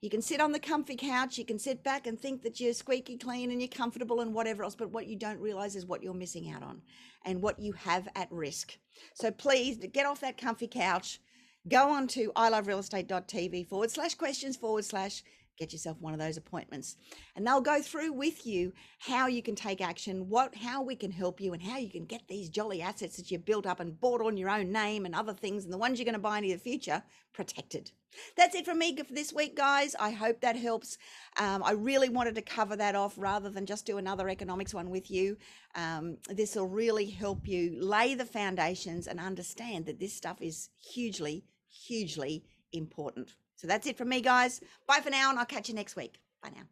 You 0.00 0.10
can 0.10 0.22
sit 0.22 0.40
on 0.40 0.50
the 0.50 0.58
comfy 0.58 0.96
couch, 0.96 1.38
you 1.38 1.44
can 1.44 1.60
sit 1.60 1.84
back 1.84 2.08
and 2.08 2.18
think 2.18 2.42
that 2.42 2.58
you're 2.58 2.72
squeaky 2.72 3.16
clean 3.16 3.52
and 3.52 3.60
you're 3.60 3.68
comfortable 3.68 4.20
and 4.20 4.34
whatever 4.34 4.64
else, 4.64 4.74
but 4.74 4.90
what 4.90 5.06
you 5.06 5.14
don't 5.14 5.38
realize 5.38 5.76
is 5.76 5.86
what 5.86 6.02
you're 6.02 6.12
missing 6.12 6.50
out 6.50 6.64
on 6.64 6.82
and 7.24 7.40
what 7.40 7.60
you 7.60 7.72
have 7.72 8.08
at 8.16 8.26
risk. 8.32 8.76
So 9.14 9.30
please 9.30 9.78
get 9.92 10.04
off 10.04 10.20
that 10.20 10.36
comfy 10.36 10.66
couch, 10.66 11.20
go 11.68 11.88
on 11.88 12.08
to 12.08 12.32
iloverealestate.tv 12.34 13.68
forward 13.68 13.92
slash 13.92 14.14
questions 14.14 14.56
forward 14.56 14.84
slash 14.84 15.22
get 15.58 15.72
yourself 15.72 16.00
one 16.00 16.12
of 16.12 16.18
those 16.18 16.36
appointments. 16.36 16.96
And 17.36 17.46
they'll 17.46 17.60
go 17.60 17.80
through 17.82 18.12
with 18.12 18.46
you 18.46 18.72
how 18.98 19.26
you 19.26 19.42
can 19.42 19.54
take 19.54 19.80
action 19.80 20.28
what 20.28 20.54
how 20.54 20.82
we 20.82 20.96
can 20.96 21.10
help 21.10 21.40
you 21.40 21.52
and 21.52 21.62
how 21.62 21.78
you 21.78 21.90
can 21.90 22.04
get 22.04 22.26
these 22.28 22.48
jolly 22.48 22.82
assets 22.82 23.16
that 23.16 23.30
you've 23.30 23.44
built 23.44 23.66
up 23.66 23.80
and 23.80 24.00
bought 24.00 24.22
on 24.22 24.36
your 24.36 24.50
own 24.50 24.72
name 24.72 25.04
and 25.04 25.14
other 25.14 25.34
things 25.34 25.64
and 25.64 25.72
the 25.72 25.78
ones 25.78 25.98
you're 25.98 26.04
going 26.04 26.14
to 26.14 26.18
buy 26.18 26.38
in 26.38 26.48
the 26.48 26.56
future 26.56 27.02
protected. 27.32 27.90
That's 28.36 28.54
it 28.54 28.66
from 28.66 28.78
me 28.78 28.96
for 28.96 29.12
this 29.12 29.32
week 29.32 29.56
guys. 29.56 29.94
I 29.98 30.10
hope 30.10 30.40
that 30.40 30.56
helps. 30.56 30.98
Um, 31.38 31.62
i 31.62 31.72
really 31.72 32.08
wanted 32.08 32.34
to 32.34 32.42
cover 32.42 32.76
that 32.76 32.94
off 32.94 33.14
rather 33.16 33.48
than 33.48 33.64
just 33.66 33.86
do 33.86 33.98
another 33.98 34.28
economics 34.28 34.74
one 34.74 34.90
with 34.90 35.10
you. 35.10 35.36
Um, 35.74 36.18
this 36.28 36.56
will 36.56 36.68
really 36.68 37.08
help 37.08 37.46
you 37.46 37.78
lay 37.80 38.14
the 38.14 38.26
foundations 38.26 39.06
and 39.06 39.18
understand 39.18 39.86
that 39.86 39.98
this 39.98 40.12
stuff 40.12 40.38
is 40.40 40.68
hugely 40.78 41.44
hugely 41.68 42.44
important 42.72 43.34
so 43.62 43.68
that's 43.68 43.86
it 43.86 43.96
from 43.96 44.08
me, 44.08 44.20
guys. 44.20 44.60
Bye 44.88 44.98
for 45.00 45.10
now, 45.10 45.30
and 45.30 45.38
I'll 45.38 45.46
catch 45.46 45.68
you 45.68 45.74
next 45.76 45.94
week. 45.94 46.18
Bye 46.42 46.50
now. 46.52 46.64